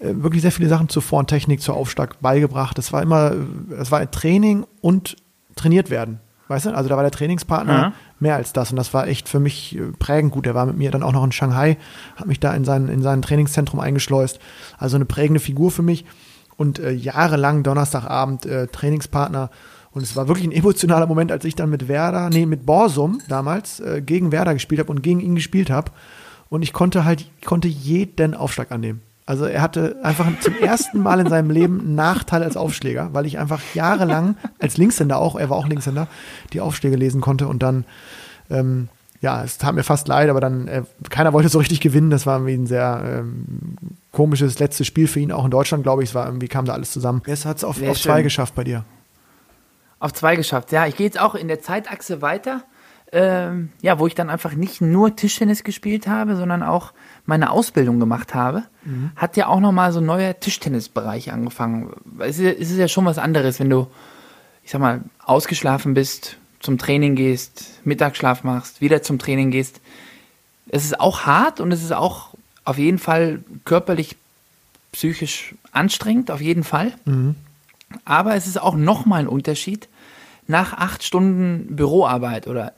[0.00, 2.78] äh, wirklich sehr viele Sachen zur Vor- und Technik, zur Aufschlag beigebracht.
[2.78, 3.34] Das war immer,
[3.68, 5.16] das war Training und
[5.54, 6.20] trainiert werden.
[6.48, 6.70] Weißt du?
[6.76, 7.92] Also da war der Trainingspartner Ja.
[8.20, 8.70] mehr als das.
[8.70, 10.46] Und das war echt für mich äh, prägend gut.
[10.46, 11.76] Der war mit mir dann auch noch in Shanghai,
[12.16, 14.38] hat mich da in sein, in sein Trainingszentrum eingeschleust.
[14.78, 16.04] Also eine prägende Figur für mich.
[16.56, 19.50] Und äh, jahrelang Donnerstagabend äh, Trainingspartner.
[19.90, 23.20] Und es war wirklich ein emotionaler Moment, als ich dann mit Werder, nee, mit Borsum
[23.28, 25.90] damals äh, gegen Werder gespielt habe und gegen ihn gespielt habe.
[26.48, 29.02] Und ich konnte halt, konnte jeden Aufschlag annehmen.
[29.28, 33.26] Also er hatte einfach zum ersten Mal in seinem Leben einen Nachteil als Aufschläger, weil
[33.26, 36.06] ich einfach jahrelang als Linkshänder auch, er war auch Linkshänder,
[36.52, 37.84] die Aufschläge lesen konnte und dann,
[38.50, 38.88] ähm,
[39.20, 42.10] ja, es tat mir fast leid, aber dann, äh, keiner wollte so richtig gewinnen.
[42.10, 43.76] Das war irgendwie ein sehr ähm,
[44.12, 46.10] komisches letztes Spiel für ihn, auch in Deutschland, glaube ich.
[46.10, 47.22] Es war irgendwie, kam da alles zusammen.
[47.26, 48.84] Jetzt hat es auf, auf zwei geschafft bei dir.
[49.98, 50.70] Auf zwei geschafft.
[50.70, 52.62] Ja, ich gehe jetzt auch in der Zeitachse weiter.
[53.12, 56.92] Ähm, ja, wo ich dann einfach nicht nur Tischtennis gespielt habe, sondern auch
[57.26, 58.62] meine Ausbildung gemacht habe,
[59.16, 61.92] hat ja auch nochmal so ein neuer Tischtennisbereich angefangen.
[62.18, 63.88] Es ist, es ist ja schon was anderes, wenn du,
[64.62, 69.80] ich sag mal, ausgeschlafen bist, zum Training gehst, Mittagsschlaf machst, wieder zum Training gehst.
[70.68, 72.30] Es ist auch hart und es ist auch
[72.64, 74.16] auf jeden Fall körperlich,
[74.92, 76.92] psychisch anstrengend, auf jeden Fall.
[78.04, 79.88] Aber es ist auch nochmal ein Unterschied,
[80.46, 82.72] nach acht Stunden Büroarbeit oder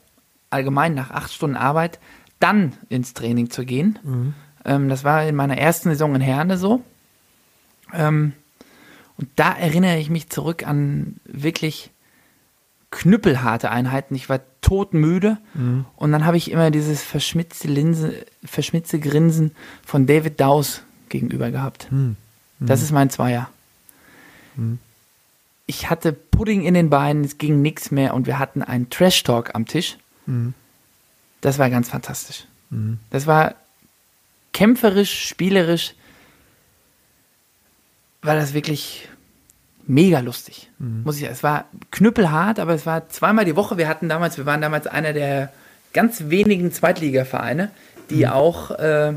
[0.51, 1.99] allgemein nach acht Stunden Arbeit
[2.41, 3.99] dann ins Training zu gehen.
[4.65, 6.83] Ähm, das war in meiner ersten Saison in Herne so.
[7.93, 8.33] Ähm,
[9.17, 11.91] und da erinnere ich mich zurück an wirklich
[12.91, 14.15] knüppelharte Einheiten.
[14.15, 15.39] Ich war todmüde
[15.97, 19.53] und dann habe ich immer dieses verschmitzte Linse, verschmitzte Grinsen
[19.85, 21.89] von David Dawes gegenüber gehabt.
[22.61, 23.51] Das ist mein Zweier.
[25.67, 29.55] Ich hatte Pudding in den Beinen, es ging nichts mehr und wir hatten einen Trash-Talk
[29.55, 29.99] am Tisch.
[31.41, 32.47] Das war ganz fantastisch.
[33.11, 33.55] Das war
[34.53, 35.95] kämpferisch, spielerisch,
[38.23, 39.09] war das wirklich
[39.87, 40.69] mega lustig.
[41.05, 41.33] Muss ich sagen.
[41.33, 43.79] Es war knüppelhart, aber es war zweimal die Woche.
[43.79, 45.53] Wir hatten damals, wir waren damals einer der
[45.95, 47.71] ganz wenigen Zweitligavereine,
[48.11, 49.15] die auch äh,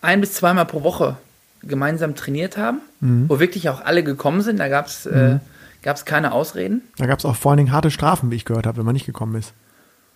[0.00, 1.16] ein bis zweimal pro Woche
[1.62, 2.80] gemeinsam trainiert haben,
[3.28, 4.58] wo wirklich auch alle gekommen sind.
[4.58, 5.38] Da gab es äh,
[5.82, 6.82] gab's keine Ausreden.
[6.98, 8.94] Da gab es auch vor allen Dingen harte Strafen, wie ich gehört habe, wenn man
[8.94, 9.52] nicht gekommen ist.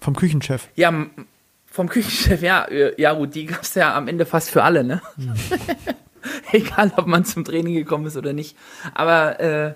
[0.00, 0.68] Vom Küchenchef.
[0.76, 0.92] Ja,
[1.70, 4.84] vom Küchenchef, ja, äh, ja gut, die gab es ja am Ende fast für alle,
[4.84, 5.02] ne?
[6.52, 8.56] Egal, ob man zum Training gekommen ist oder nicht.
[8.94, 9.74] Aber äh,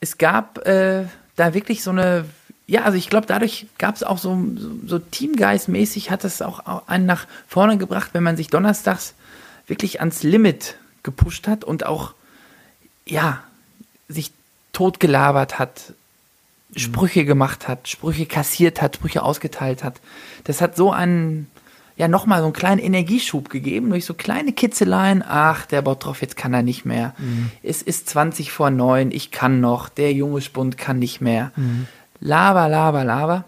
[0.00, 1.04] es gab äh,
[1.36, 2.24] da wirklich so eine,
[2.66, 6.66] ja, also ich glaube, dadurch gab es auch so, so, so Teamgeist-mäßig hat es auch
[6.66, 9.14] auch einen nach vorne gebracht, wenn man sich donnerstags
[9.66, 12.14] wirklich ans Limit gepusht hat und auch,
[13.06, 13.42] ja,
[14.08, 14.32] sich
[14.72, 15.94] totgelabert hat,
[16.76, 20.00] Sprüche gemacht hat, Sprüche kassiert hat, Sprüche ausgeteilt hat.
[20.44, 21.48] Das hat so einen,
[21.96, 25.22] ja, nochmal so einen kleinen Energieschub gegeben durch so kleine Kitzeleien.
[25.26, 27.14] Ach, der Bottroff, jetzt kann er nicht mehr.
[27.62, 29.88] Es ist 20 vor 9, ich kann noch.
[29.88, 31.52] Der junge Spund kann nicht mehr.
[32.20, 33.44] Laber, laber, laber.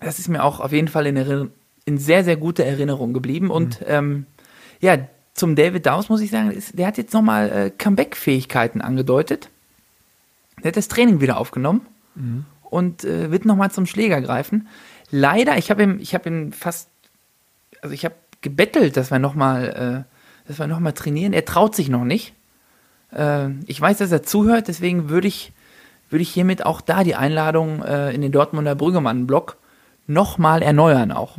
[0.00, 1.48] Das ist mir auch auf jeden Fall in, Erinner-
[1.84, 3.50] in sehr, sehr guter Erinnerung geblieben.
[3.50, 4.26] Und ähm,
[4.80, 4.96] ja,
[5.34, 9.48] zum David Daus muss ich sagen, ist, der hat jetzt nochmal äh, Comeback-Fähigkeiten angedeutet.
[10.62, 11.82] Der hat das Training wieder aufgenommen
[12.62, 14.68] und äh, wird nochmal zum Schläger greifen.
[15.10, 16.88] Leider, ich habe ihm, ich habe ihn fast,
[17.82, 21.32] also ich habe gebettelt, dass wir nochmal, äh, dass wir noch mal trainieren.
[21.32, 22.34] Er traut sich noch nicht.
[23.14, 25.52] Äh, ich weiß, dass er zuhört, deswegen würde ich,
[26.10, 29.56] würde ich hiermit auch da die Einladung äh, in den Dortmunder Brüggemann-Blog
[30.06, 31.36] nochmal erneuern auch.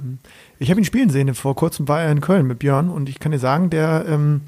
[0.60, 3.20] Ich habe ihn spielen sehen, vor kurzem war er in Köln mit Björn und ich
[3.20, 4.42] kann dir sagen, der, ähm,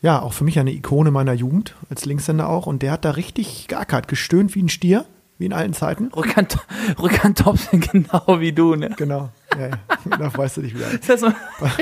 [0.00, 3.12] ja, auch für mich eine Ikone meiner Jugend, als Linkshänder auch, und der hat da
[3.12, 5.04] richtig geackert, gestöhnt wie ein Stier,
[5.42, 6.08] wie in alten Zeiten.
[6.14, 6.56] Rückhand,
[7.00, 8.90] Rückhand Thompson genau wie du, ne?
[8.96, 9.28] Genau,
[9.58, 9.78] ja, ja.
[10.16, 10.86] da weißt du dich wieder.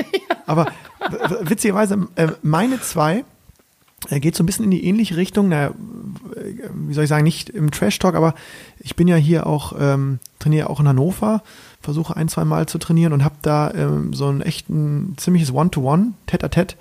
[0.47, 0.65] Aber
[1.43, 3.23] witzigerweise, äh, meine zwei
[4.09, 5.47] äh, geht so ein bisschen in die ähnliche Richtung.
[5.49, 5.71] Na, äh,
[6.73, 8.33] wie soll ich sagen, nicht im Trash-Talk, aber
[8.79, 11.43] ich bin ja hier auch, ähm, trainiere auch in Hannover,
[11.81, 16.13] versuche ein, zwei Mal zu trainieren und habe da ähm, so ein echten, ziemliches One-to-One,
[16.27, 16.75] Tête-à-Tête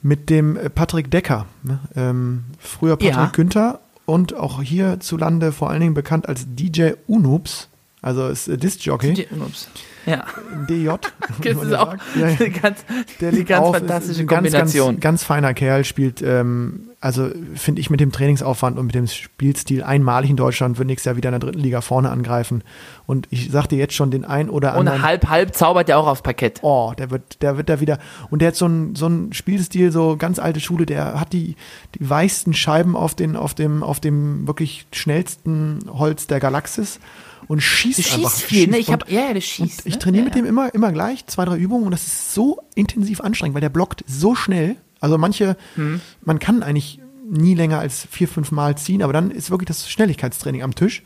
[0.00, 1.46] mit dem Patrick Decker.
[1.64, 1.80] Ne?
[1.96, 3.30] Ähm, früher Patrick Ja.
[3.32, 7.68] Günther und auch hierzulande vor allen Dingen bekannt als DJ Unups,
[8.00, 9.68] also ist äh, Disc-Jockey, Ups.
[10.08, 10.24] Ja,
[10.68, 10.88] DJ.
[11.42, 11.94] das ist auch.
[12.14, 12.36] Ja, ja.
[12.38, 12.84] eine ganz,
[13.20, 14.94] Der eine liegt ganz auf, fantastische ein ganz, Kombination.
[14.94, 19.06] Ganz, ganz feiner Kerl, spielt, ähm, also finde ich mit dem Trainingsaufwand und mit dem
[19.06, 22.64] Spielstil einmalig in Deutschland, wird nächstes Jahr wieder in der dritten Liga vorne angreifen.
[23.06, 25.02] Und ich sagte jetzt schon den ein oder Und anderen.
[25.02, 26.58] halb, halb zaubert er auch aufs Parkett.
[26.62, 27.98] Oh, der wird, der wird da wieder.
[28.30, 31.56] Und der hat so einen so einen Spielstil, so ganz alte Schule, der hat die,
[31.94, 36.98] die weichsten Scheiben auf, den, auf, dem, auf dem wirklich schnellsten Holz der Galaxis
[37.46, 38.32] und schießt schießt einfach.
[38.32, 38.78] viel, ne?
[38.78, 39.80] Ich hab, ja, ja, schießt.
[39.80, 39.98] und ich ne?
[39.98, 43.20] trainiere ja, mit dem immer, immer gleich, zwei, drei Übungen und das ist so intensiv
[43.20, 44.76] anstrengend, weil der blockt so schnell.
[45.00, 46.00] Also manche, Mhm.
[46.22, 49.88] man kann eigentlich nie länger als vier, fünf Mal ziehen, aber dann ist wirklich das
[49.90, 51.02] Schnelligkeitstraining am Tisch.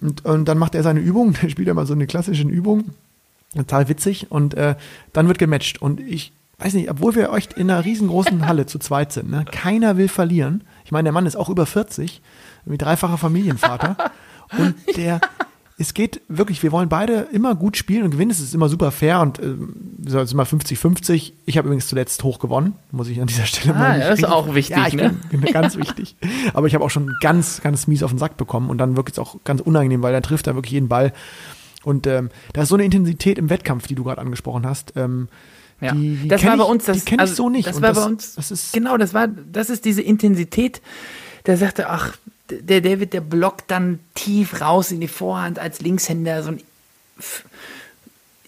[0.00, 2.90] Und, und dann macht er seine Übung, der spielt immer so eine klassische Übung,
[3.54, 4.76] total witzig und äh,
[5.12, 8.78] dann wird gematcht und ich weiß nicht, obwohl wir echt in einer riesengroßen Halle zu
[8.78, 9.44] zweit sind, ne?
[9.50, 10.64] keiner will verlieren.
[10.84, 12.20] Ich meine, der Mann ist auch über 40,
[12.66, 13.96] wie dreifacher Familienvater
[14.58, 15.20] und der
[15.80, 18.30] es geht wirklich, wir wollen beide immer gut spielen und gewinnen.
[18.32, 19.54] Es ist immer super fair und äh,
[20.06, 21.32] es ist immer 50-50.
[21.46, 24.00] Ich habe übrigens zuletzt hoch gewonnen, muss ich an dieser Stelle Ah, mal.
[24.00, 25.14] ja, das ist auch wichtig, Ja, ich ne?
[25.30, 26.16] bin, bin ganz wichtig.
[26.52, 29.14] Aber ich habe auch schon ganz, ganz mies auf den Sack bekommen und dann wirklich
[29.14, 31.12] es auch ganz unangenehm, weil dann trifft er wirklich jeden Ball.
[31.84, 34.94] Und ähm, da ist so eine Intensität im Wettkampf, die du gerade angesprochen hast.
[34.96, 35.28] Ähm,
[35.80, 35.92] Ja.
[35.92, 36.96] die, die das war bei ich, uns das.
[36.98, 37.68] Die kenne ich also, so nicht.
[37.68, 38.34] Das Und war bei uns.
[38.34, 40.82] Das ist, genau, das war, das ist diese Intensität.
[41.46, 42.16] Der sagte, ach,
[42.50, 46.60] der David, der blockt dann tief raus in die Vorhand als Linkshänder, so ein,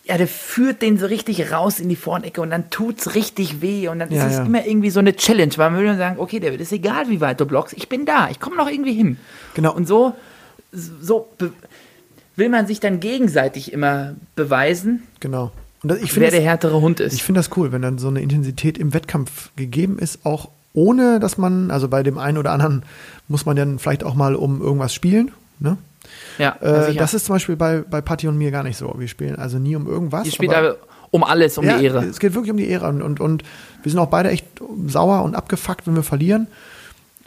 [0.04, 3.88] ja, der führt den so richtig raus in die Vorhandecke und dann tut's richtig weh
[3.88, 4.44] und dann Ja, ist es ja.
[4.44, 7.40] immer irgendwie so eine Challenge, weil man würde sagen, okay, David, ist egal, wie weit
[7.40, 9.18] du blockst, ich bin da, ich komme noch irgendwie hin.
[9.54, 9.74] Genau.
[9.74, 10.14] Und so,
[10.72, 11.28] so
[12.36, 15.52] will man sich dann gegenseitig immer beweisen, genau.
[15.82, 17.14] Und das, ich wer der härtere Hund ist.
[17.14, 21.20] ich finde das cool, wenn dann so eine Intensität im Wettkampf gegeben ist, auch ohne,
[21.20, 22.84] dass man, also bei dem einen oder anderen
[23.28, 25.32] muss man dann vielleicht auch mal um irgendwas spielen.
[25.58, 25.76] Ne?
[26.38, 28.94] ja, Äh, das ist zum Beispiel bei, bei Patti und mir gar nicht so.
[28.98, 30.26] Wir spielen also nie um irgendwas.
[30.26, 30.76] Ihr spielt aber
[31.10, 32.04] um alles, um ja, die Ehre.
[32.04, 32.88] Es geht wirklich um die Ehre.
[32.88, 33.42] Und, und, und
[33.82, 34.46] wir sind auch beide echt
[34.86, 36.46] sauer und abgefuckt, wenn wir verlieren.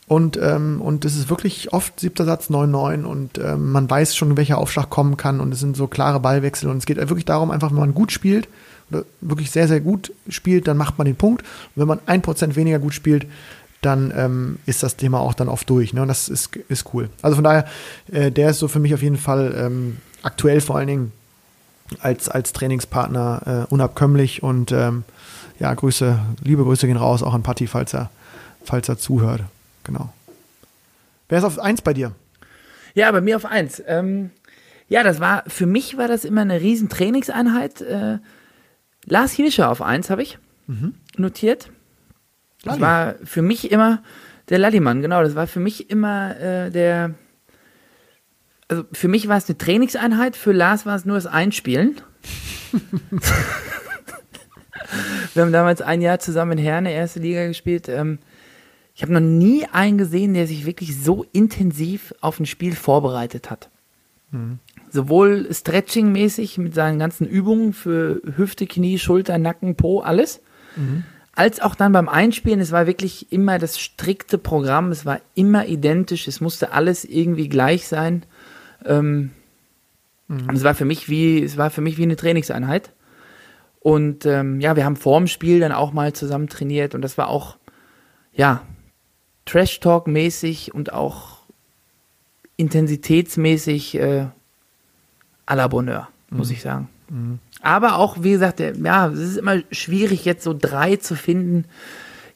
[0.08, 4.36] Und, ähm, und das ist wirklich oft siebter Satz 9-9 und ähm, man weiß schon,
[4.36, 7.52] welcher Aufschlag kommen kann und es sind so klare Ballwechsel und es geht wirklich darum,
[7.52, 8.50] einfach, wenn man gut spielt
[9.22, 11.42] wirklich sehr, sehr gut spielt, dann macht man den Punkt.
[11.42, 13.26] Und wenn man ein Prozent weniger gut spielt,
[13.82, 15.94] dann ähm, ist das Thema auch dann oft durch.
[15.94, 16.02] Ne?
[16.02, 17.10] Und das ist, ist cool.
[17.22, 17.66] Also von daher,
[18.12, 21.12] äh, der ist so für mich auf jeden Fall ähm, aktuell vor allen Dingen
[22.00, 25.04] als, als Trainingspartner äh, unabkömmlich und ähm,
[25.60, 28.10] ja, Grüße, liebe Grüße gehen raus auch an Patti, falls er,
[28.64, 29.42] falls er zuhört.
[29.84, 30.12] genau.
[31.30, 32.12] Wer ist auf eins bei dir?
[32.94, 33.82] Ja, bei mir auf eins.
[33.88, 34.32] Ähm,
[34.88, 37.82] ja, das war, für mich war das immer eine riesen Trainingseinheit.
[37.82, 38.20] Äh,
[39.06, 40.38] Lars Hirscher auf eins habe ich
[41.18, 41.70] notiert.
[42.64, 42.82] Das Lalli.
[42.82, 44.02] war für mich immer
[44.50, 45.24] der Lallimann, genau.
[45.24, 47.16] Das war für mich immer äh, der.
[48.70, 52.02] Also für mich war es eine Trainingseinheit, für Lars war es nur das Einspielen.
[55.34, 57.90] Wir haben damals ein Jahr zusammen in Herne, erste Liga gespielt.
[57.90, 58.20] Ähm,
[58.96, 63.50] ich habe noch nie einen gesehen, der sich wirklich so intensiv auf ein Spiel vorbereitet
[63.50, 63.70] hat.
[64.92, 70.42] Sowohl Stretching-mäßig mit seinen ganzen Übungen für Hüfte, Knie, Schulter, Nacken, Po, alles,
[71.36, 72.60] als auch dann beim Einspielen.
[72.60, 77.50] Es war wirklich immer das strikte Programm, es war immer identisch, es musste alles irgendwie
[77.50, 78.26] gleich sein.
[78.86, 79.32] Ähm,
[80.48, 82.92] und Es war für mich wie, es war für mich wie eine Trainingseinheit.
[83.80, 87.18] Und ähm, ja, wir haben vor dem Spiel dann auch mal zusammen trainiert und das
[87.18, 87.58] war auch,
[88.32, 88.62] ja,
[89.46, 91.33] Trash-Talk-mäßig und auch
[92.58, 94.28] intensitätsmäßig äh,
[95.46, 96.90] à la Bonheur, muss ich sagen.
[97.62, 101.66] Aber auch, wie gesagt, ja, es ist immer schwierig, jetzt so drei zu finden.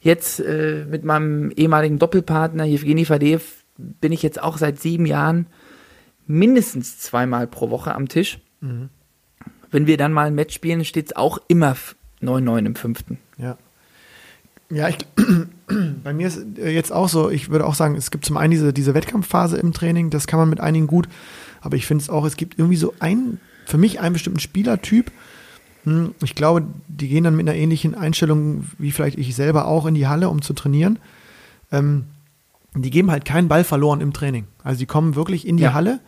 [0.00, 5.46] Jetzt äh, mit meinem ehemaligen Doppelpartner Evgeny Fadeev bin ich jetzt auch seit sieben Jahren
[6.26, 8.38] mindestens zweimal pro Woche am Tisch.
[9.70, 11.76] Wenn wir dann mal ein Match spielen, steht es auch immer
[12.22, 13.18] 9-9 im fünften.
[13.36, 13.56] Ja.
[14.70, 14.98] Ja, ich,
[16.04, 18.50] bei mir ist äh, jetzt auch so, ich würde auch sagen, es gibt zum einen
[18.50, 21.08] diese, diese Wettkampfphase im Training, das kann man mit einigen gut,
[21.60, 25.10] aber ich finde es auch, es gibt irgendwie so einen, für mich einen bestimmten Spielertyp,
[25.84, 29.86] hm, ich glaube, die gehen dann mit einer ähnlichen Einstellung wie vielleicht ich selber auch
[29.86, 30.98] in die Halle, um zu trainieren.
[31.70, 32.04] Ähm,
[32.74, 34.46] die geben halt keinen Ball verloren im Training.
[34.62, 35.72] Also die kommen wirklich in die Ja.
[35.72, 36.00] Halle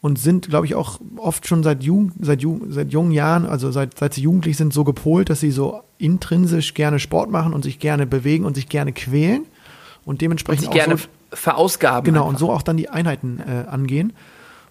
[0.00, 3.70] und sind, glaube ich, auch oft schon seit, Jugend, seit, Ju- seit jungen Jahren, also
[3.72, 7.62] seit, seit sie jugendlich sind, so gepolt, dass sie so intrinsisch gerne Sport machen und
[7.64, 9.42] sich gerne bewegen und sich gerne quälen
[10.04, 12.04] und dementsprechend sich auch gerne so, verausgaben.
[12.04, 12.30] genau einfach.
[12.30, 14.12] und so auch dann die Einheiten äh, angehen.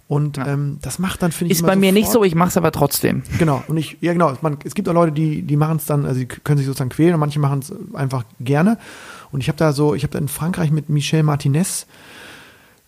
[0.09, 0.47] Und Ja.
[0.47, 2.47] ähm, das macht dann, finde ich, Ist immer bei mir nicht sofort- so, ich mache
[2.47, 3.23] es aber trotzdem.
[3.39, 6.05] Genau, und ich, ja genau, man, es gibt auch Leute, die, die machen es dann,
[6.05, 8.77] also die können sich sozusagen quälen und manche machen es einfach gerne.
[9.33, 11.87] Und ich habe da so, ich habe da in Frankreich mit Michel Martinez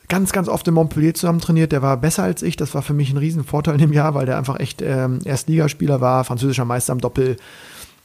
[0.10, 1.72] ganz, ganz oft in Montpellier zusammen trainiert.
[1.72, 4.26] Der war besser als ich, das war für mich ein Riesenvorteil in dem Jahr, weil
[4.26, 7.38] der einfach echt ähm, Erstligaspieler war, französischer Meister am Doppel,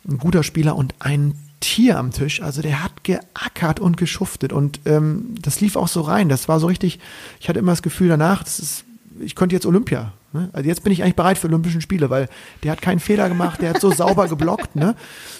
[0.09, 2.43] ein guter Spieler und ein Tier am Tisch.
[2.43, 6.29] Also der hat geackert und geschuftet und ähm, das lief auch so rein.
[6.29, 7.01] Das war so richtig,
[7.41, 8.85] ich hatte immer das Gefühl danach, das ist,
[9.19, 10.13] ich könnte jetzt Olympia.
[10.35, 10.51] Ne?
[10.53, 12.29] Also jetzt bin ich eigentlich bereit für Olympischen Spiele, weil
[12.63, 14.77] der hat keinen Fehler gemacht, der hat so sauber geblockt.
[14.77, 14.95] Ne?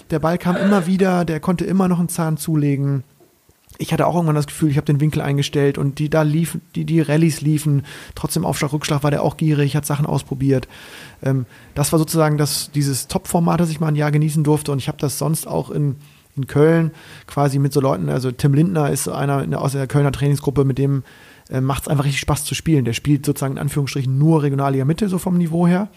[0.09, 3.03] Der Ball kam immer wieder, der konnte immer noch einen Zahn zulegen.
[3.77, 6.61] Ich hatte auch irgendwann das Gefühl, ich habe den Winkel eingestellt und die da liefen,
[6.75, 7.83] die, die Rallyes liefen.
[8.15, 10.67] Trotzdem Aufschlag, Rückschlag war der auch gierig, hat Sachen ausprobiert.
[11.23, 14.71] Ähm, das war sozusagen das, dieses Top-Format, das ich mal ein Jahr genießen durfte.
[14.71, 15.97] Und ich habe das sonst auch in,
[16.35, 16.91] in Köln
[17.27, 21.03] quasi mit so Leuten, also Tim Lindner ist einer aus der Kölner Trainingsgruppe, mit dem
[21.49, 22.85] äh, macht es einfach richtig Spaß zu spielen.
[22.85, 25.89] Der spielt sozusagen in Anführungsstrichen nur Regionalliga Mitte, so vom Niveau her.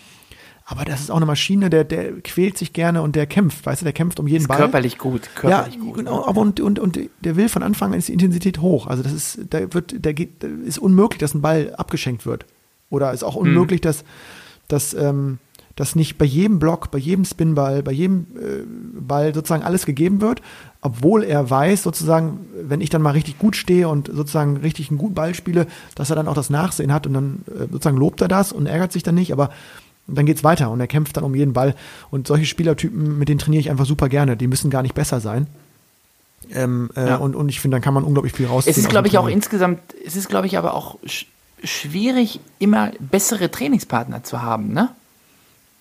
[0.71, 3.81] Aber das ist auch eine Maschine, der, der quält sich gerne und der kämpft, weißt
[3.81, 4.59] du, der kämpft um jeden Ist Ball.
[4.59, 5.31] körperlich gut.
[5.35, 5.95] Körperlich ja, gut.
[5.97, 8.87] genau, aber und, und, und der will von Anfang an ist die Intensität hoch.
[8.87, 12.45] Also das ist, da wird, der geht, ist unmöglich, dass ein Ball abgeschenkt wird.
[12.91, 13.45] Oder ist auch Hm.
[13.45, 14.05] unmöglich, dass,
[14.69, 15.39] dass, ähm,
[15.75, 20.21] dass nicht bei jedem Block, bei jedem Spinball, bei jedem äh, Ball sozusagen alles gegeben
[20.21, 20.43] wird,
[20.83, 24.99] obwohl er weiß, sozusagen, wenn ich dann mal richtig gut stehe und sozusagen richtig einen
[24.99, 28.21] guten Ball spiele, dass er dann auch das Nachsehen hat und dann äh, sozusagen lobt
[28.21, 29.49] er das und ärgert sich dann nicht, aber
[30.17, 31.75] dann geht's weiter und er kämpft dann um jeden Ball.
[32.11, 34.37] Und solche Spielertypen, mit denen trainiere ich einfach super gerne.
[34.37, 35.47] Die müssen gar nicht besser sein.
[36.55, 37.17] Ähm, äh, Ja.
[37.17, 38.71] und, und ich finde, dann kann man unglaublich viel rausziehen.
[38.73, 41.27] Es ist, glaube ich, auch insgesamt, es ist, glaube ich, aber auch sch
[41.65, 44.91] schwierig, immer bessere Trainingspartner zu haben, ne?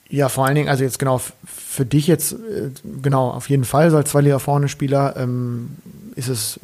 [0.10, 2.72] Ja, vor allen Dingen, also jetzt genau für dich jetzt, äh,
[3.04, 5.70] genau, auf jeden Fall, so als Zweitliga vorne Spieler, ähm,
[6.16, 6.60] ist es,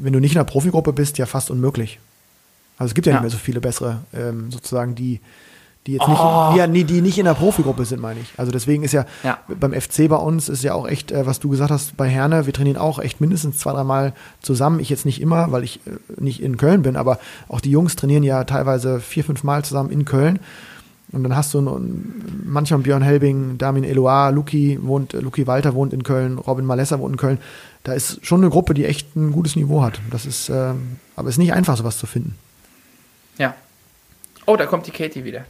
[0.00, 2.00] wenn du nicht in der Profigruppe bist, ja fast unmöglich.
[2.78, 3.18] Also es gibt ja, Ja.
[3.18, 5.20] nicht mehr so viele bessere, ähm, sozusagen, die,
[5.86, 6.10] die jetzt Oh.
[6.50, 8.32] nicht, ja, nee, die nicht in der Profigruppe sind, meine ich.
[8.36, 9.38] Also deswegen ist ja, Ja.
[9.48, 12.46] beim FC bei uns ist ja auch echt, äh, was du gesagt hast, bei Herne,
[12.46, 14.12] wir trainieren auch echt mindestens zwei, dreimal
[14.42, 14.78] zusammen.
[14.78, 15.90] Ich jetzt nicht immer, weil ich äh,
[16.22, 17.18] nicht in Köln bin, aber
[17.48, 20.38] auch die Jungs trainieren ja teilweise vier, fünf Mal zusammen in Köln.
[21.10, 25.74] Und dann hast du einen, manchmal Björn Helbing, Damin Eloa, Luki wohnt, äh, Luki Walter
[25.74, 27.38] wohnt in Köln, Robin Malessa wohnt in Köln.
[27.82, 30.00] Da ist schon eine Gruppe, die echt ein gutes Niveau hat.
[30.12, 32.36] Das ist, ähm, aber es ist nicht einfach, sowas zu finden.
[33.36, 33.54] Ja.
[34.46, 35.44] Oh, da kommt die Katie wieder.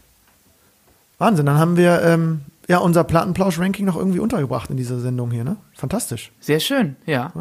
[1.19, 5.45] Wahnsinn, dann haben wir ähm, ja unser Plattenplausch-Ranking noch irgendwie untergebracht in dieser Sendung hier,
[5.45, 5.57] ne?
[5.75, 6.33] Fantastisch.
[6.41, 7.33] Sehr schön, ja.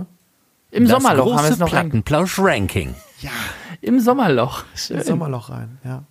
[0.71, 1.69] Im Das Sommerloch haben wir große es noch.
[1.69, 2.95] Plattenplausch-Ranking.
[3.81, 4.63] Im Sommerloch.
[4.75, 4.97] Schön.
[4.97, 6.03] ins Sommerloch rein, ja.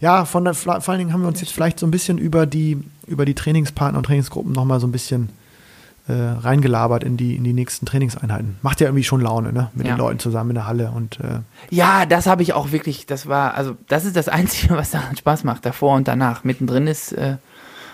[0.00, 2.46] Ja, von der, vor allen Dingen haben wir uns jetzt vielleicht so ein bisschen über
[2.46, 5.30] die, über die Trainingspartner und Trainingsgruppen nochmal so ein bisschen
[6.06, 8.56] äh, reingelabert in die, in die nächsten Trainingseinheiten.
[8.62, 9.70] Macht ja irgendwie schon Laune, ne?
[9.74, 9.94] Mit Ja.
[9.94, 11.40] den Leuten zusammen in der Halle und äh,
[11.70, 15.16] Ja, das habe ich auch wirklich, das war, also das ist das Einzige, was daran
[15.16, 16.44] Spaß macht, davor und danach.
[16.44, 17.36] Mittendrin ist, äh,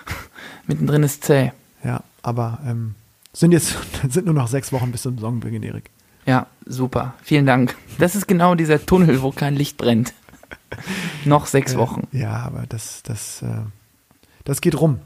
[0.66, 1.52] mittendrin ist zäh.
[1.84, 2.94] ja, aber ähm,
[3.32, 3.76] sind jetzt
[4.08, 5.90] sind nur noch sechs Wochen bis zum Saisonbeginn, Erik.
[6.26, 7.14] Ja, super.
[7.22, 7.76] Vielen Dank.
[7.98, 10.12] Das ist genau dieser Tunnel, wo kein Licht brennt.
[11.24, 12.06] Noch sechs Wochen.
[12.12, 13.46] Äh, ja, aber das, das, äh,
[14.44, 14.98] das geht rum.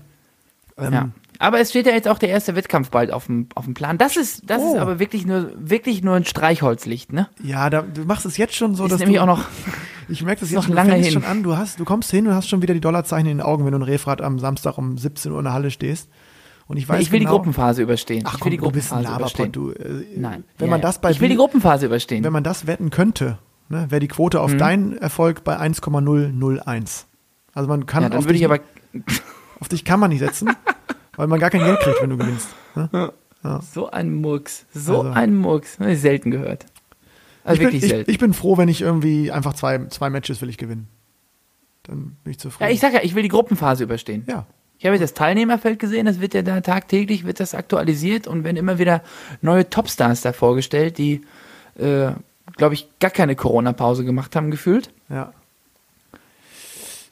[0.78, 1.09] Ähm, Ja.
[1.39, 3.99] Aber es steht ja jetzt auch der erste Wettkampf bald auf dem, auf dem Plan.
[3.99, 4.74] Das ist, das Oh.
[4.74, 7.28] ist aber wirklich nur, wirklich nur ein Streichholzlicht, ne?
[7.43, 9.45] Ja, da, du machst es jetzt schon so, ist dass nämlich du, auch noch,
[10.09, 11.12] ich merke das ist noch jetzt schon, lange hin.
[11.12, 13.47] schon an, du hast, du kommst hin und hast schon wieder die Dollarzeichen in den
[13.47, 16.09] Augen, wenn du in Refrat am Samstag um 17 Uhr in der Halle stehst.
[16.66, 18.22] Und ich weiß ich will die genau, Gruppenphase überstehen.
[18.26, 19.53] Ach ich komm, will die du bist ein Gruppenphase überstehen.
[19.53, 19.70] du.
[19.72, 20.45] Äh, Nein.
[20.57, 22.24] Wenn ja, man das bei ich will die Gruppenphase überstehen.
[22.24, 27.07] wenn man das wetten könnte, ne, wäre die Quote auf deinen Erfolg bei 1,001.
[27.53, 28.61] Also man kann ja, dann würde ich aber,
[29.61, 30.51] auf dich kann man nicht setzen,
[31.16, 32.48] weil man gar kein Geld kriegt, wenn du gewinnst.
[32.74, 33.12] Ne?
[33.72, 35.78] so ein Murks, so Also- ein Murks.
[35.78, 36.64] Habe ich selten gehört.
[37.44, 38.10] Also ich, bin, wirklich ich, selten.
[38.10, 40.88] ich bin froh, wenn ich irgendwie einfach zwei, zwei Matches will ich gewinnen.
[41.82, 42.68] Dann bin ich zufrieden.
[42.70, 44.24] ja, ich sag ja, ich will die Gruppenphase überstehen.
[44.26, 44.46] ja.
[44.76, 48.42] Ich habe jetzt das Teilnehmerfeld gesehen, das wird ja da tagtäglich, wird das aktualisiert und
[48.44, 49.02] werden immer wieder
[49.40, 51.20] neue Topstars da vorgestellt, die,
[51.78, 52.10] äh,
[52.56, 54.90] glaube ich, gar keine Corona-Pause gemacht haben, gefühlt.
[55.08, 55.32] Ja.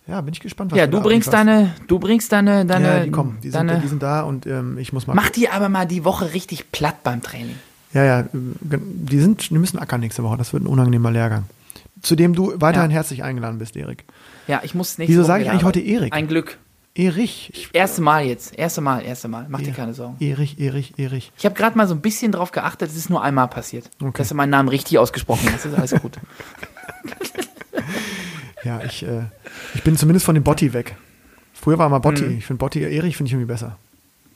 [0.06, 3.10] Ja, bin ich gespannt, was Ja, du bringst deine, du bringst deine, deine, Ja, die
[3.10, 5.14] kommen, die sind, deine die sind da und ähm, ich muss mal.
[5.14, 7.54] mach die aber mal die Woche richtig platt beim Training.
[7.94, 10.36] Ja, ja, die sind, die müssen ackern nächste Woche.
[10.38, 11.44] Das wird ein unangenehmer Lehrgang.
[12.00, 12.96] Zu dem du weiterhin Ja.
[12.96, 14.04] herzlich eingeladen bist, Erik.
[14.48, 15.80] Ja, ich muss nächste Wieso sage ich eigentlich heute.
[15.80, 16.12] Erik?
[16.12, 16.58] Ein Glück.
[16.94, 17.50] Erich.
[17.54, 18.58] Ich, Erste Mal jetzt.
[18.58, 19.46] Erste Mal, erste Mal.
[19.48, 19.72] Mach dir Ja.
[19.74, 20.16] keine Sorgen.
[20.20, 21.32] Erich, Erich, Erich.
[21.38, 23.88] Ich habe gerade mal so ein bisschen drauf geachtet, es ist nur einmal passiert.
[24.02, 24.12] Okay.
[24.18, 25.64] Dass du meinen Namen richtig ausgesprochen hast.
[25.64, 26.18] Das ist alles gut.
[28.64, 29.22] Ja, ich, äh,
[29.74, 30.96] ich bin zumindest von dem Botti weg.
[31.52, 32.22] Früher war mal Botti.
[32.24, 32.38] Mhm.
[32.38, 33.76] Ich finde Botti, Erich finde ich irgendwie besser.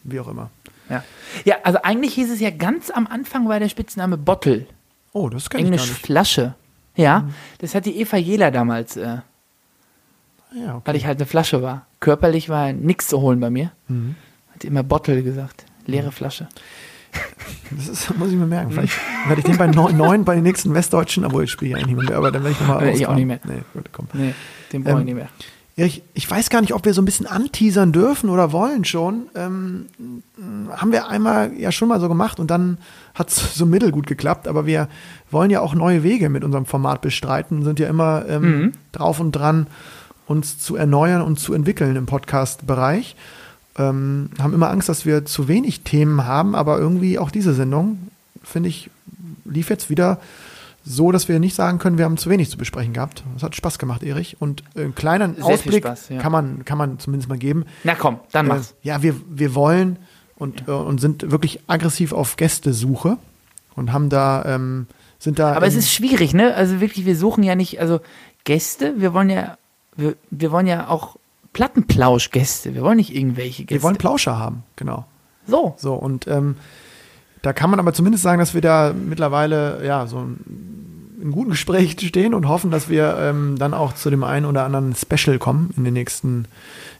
[0.04, 0.50] Wie auch immer.
[0.88, 1.02] Ja.
[1.44, 4.66] ja, also eigentlich hieß es ja ganz am Anfang war der Spitzname Bottle.
[5.12, 5.90] Oh, das kann ich Englisch.
[5.90, 6.54] Flasche.
[6.94, 9.18] Ja, das hat die Eva Jela damals, äh,
[10.54, 10.82] Ja, okay.
[10.84, 11.86] weil ich halt eine Flasche war.
[12.00, 13.72] Körperlich war nichts zu holen bei mir.
[13.88, 14.14] Mhm.
[14.54, 15.64] Hat immer Bottle gesagt.
[15.86, 16.48] Leere Flasche.
[17.76, 18.70] Das ist, muss ich mir merken.
[18.70, 18.94] Vielleicht
[19.26, 21.96] werde ich den bei neun, neun bei den nächsten Westdeutschen, obwohl ich spiele ja eigentlich
[21.96, 23.40] nicht mehr, aber dann werde ich nochmal Äh, ich auch nicht mehr.
[23.44, 24.06] Nee, gut, komm.
[24.12, 24.34] Nee,
[24.72, 25.28] den brauche Ähm, ich nicht mehr.
[25.78, 29.26] Erich, ich weiß gar nicht, ob wir so ein bisschen anteasern dürfen oder wollen schon.
[29.34, 29.86] Ähm,
[30.74, 32.78] haben wir einmal ja schon mal so gemacht und dann
[33.14, 34.88] hat es so mittelgut geklappt, aber wir
[35.30, 38.72] wollen ja auch neue Wege mit unserem Format bestreiten, sind ja immer ähm, Mhm.
[38.92, 39.66] drauf und dran,
[40.26, 43.14] uns zu erneuern und zu entwickeln im Podcast-Bereich.
[43.78, 47.98] Ähm, haben immer Angst, dass wir zu wenig Themen haben, aber irgendwie auch diese Sendung,
[48.42, 48.90] finde ich,
[49.44, 50.18] lief jetzt wieder
[50.88, 53.24] so, dass wir nicht sagen können, wir haben zu wenig zu besprechen gehabt.
[53.36, 54.36] Es hat Spaß gemacht, Erich.
[54.40, 56.18] Und äh, einen kleinen Sehr Ausblick Spaß, ja.
[56.20, 57.64] kann, man, kann man zumindest mal geben.
[57.82, 58.74] Na komm, dann Äh, mach's.
[58.82, 59.96] ja, wir, wir wollen
[60.36, 63.18] und, äh, und sind wirklich aggressiv auf Gästesuche
[63.74, 64.86] und haben da, ähm,
[65.18, 65.54] sind da.
[65.54, 66.54] Aber es ist schwierig, ne?
[66.54, 68.00] Also wirklich, wir suchen ja nicht, also
[68.44, 69.58] Gäste, wir wollen ja,
[69.96, 71.16] wir, wir wollen ja auch
[71.56, 72.74] Plattenplausch-Gäste.
[72.74, 73.80] Wir wollen nicht irgendwelche Gäste.
[73.80, 75.06] wir wollen Plauscher haben, genau.
[75.46, 75.74] so.
[75.78, 76.56] So, und ähm,
[77.40, 81.52] da kann man aber zumindest sagen, dass wir da mittlerweile ja so ein, in guten
[81.52, 85.38] Gespräch stehen und hoffen, dass wir ähm, dann auch zu dem einen oder anderen Special
[85.38, 86.44] kommen in den nächsten,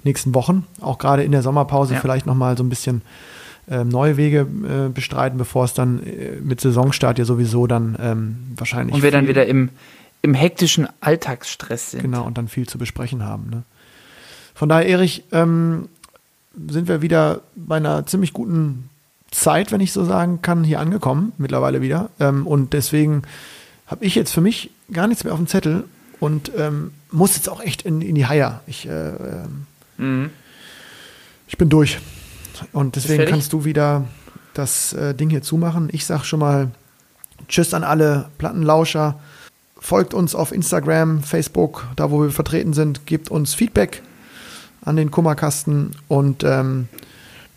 [0.05, 0.67] nächsten Wochen.
[0.81, 2.01] Auch gerade in der Sommerpause Ja.
[2.01, 3.03] vielleicht nochmal so ein bisschen
[3.69, 8.37] ähm, neue Wege äh, bestreiten, bevor es dann äh, mit Saisonstart ja sowieso dann ähm,
[8.57, 8.95] wahrscheinlich.
[8.95, 9.69] Und wir dann wieder im,
[10.23, 12.01] im hektischen Alltagsstress sind.
[12.01, 13.51] Genau, und dann viel zu besprechen haben.
[13.51, 13.65] Ne?
[14.57, 15.89] Von daher, Erich, ähm,
[16.69, 18.89] sind wir wieder bei einer ziemlich guten
[19.31, 22.09] Zeit, wenn ich so sagen kann, hier angekommen, mittlerweile wieder.
[22.19, 23.23] Ähm, und deswegen
[23.87, 25.85] habe ich jetzt für mich gar nichts mehr auf dem Zettel
[26.21, 28.63] und ähm, muss jetzt auch echt in, in die Haier.
[28.67, 29.67] Ich, äh, ähm,
[29.99, 30.31] Mhm.
[31.49, 31.99] ich bin durch.
[32.73, 34.05] Und deswegen kannst du wieder
[34.55, 35.91] das äh, Ding hier zumachen.
[35.93, 36.71] Ich sag schon mal
[37.49, 39.19] Tschüss an alle Plattenlauscher.
[39.79, 43.07] Folgt uns auf Instagram, Facebook, da wo wir vertreten sind.
[43.07, 44.03] Gebt uns Feedback
[44.87, 46.89] an den Kummerkasten und ähm,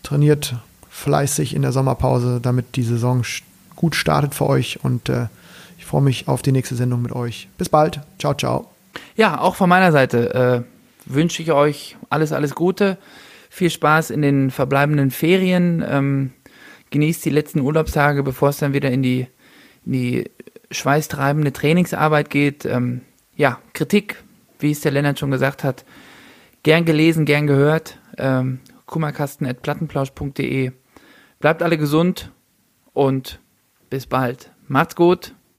[0.02, 0.56] trainiert
[0.90, 3.22] fleißig in der Sommerpause, damit die Saison
[3.76, 4.80] gut startet für euch.
[4.82, 5.26] Und äh,
[5.78, 7.48] ich freue mich auf die nächste Sendung mit euch.
[7.56, 8.00] Bis bald.
[8.18, 8.68] Ciao, ciao.
[9.16, 12.98] Ja, auch von meiner Seite äh, wünsche ich euch alles, alles Gute.
[13.48, 15.84] Viel Spaß in den verbleibenden Ferien.
[15.88, 16.32] Ähm,
[16.90, 19.28] genießt die letzten Urlaubstage, bevor es dann wieder in die,
[19.86, 20.30] in die
[20.72, 22.64] schweißtreibende Trainingsarbeit geht.
[22.64, 23.02] Ähm,
[23.36, 24.22] ja, Kritik,
[24.58, 25.84] wie es der Lennart schon gesagt hat,
[26.62, 27.98] gern gelesen, gern gehört.
[28.18, 30.72] Ähm, kummerkasten.plattenplausch.de.
[31.38, 32.32] Bleibt alle gesund
[32.92, 33.40] und
[33.88, 34.52] bis bald.
[34.68, 35.34] Macht's gut.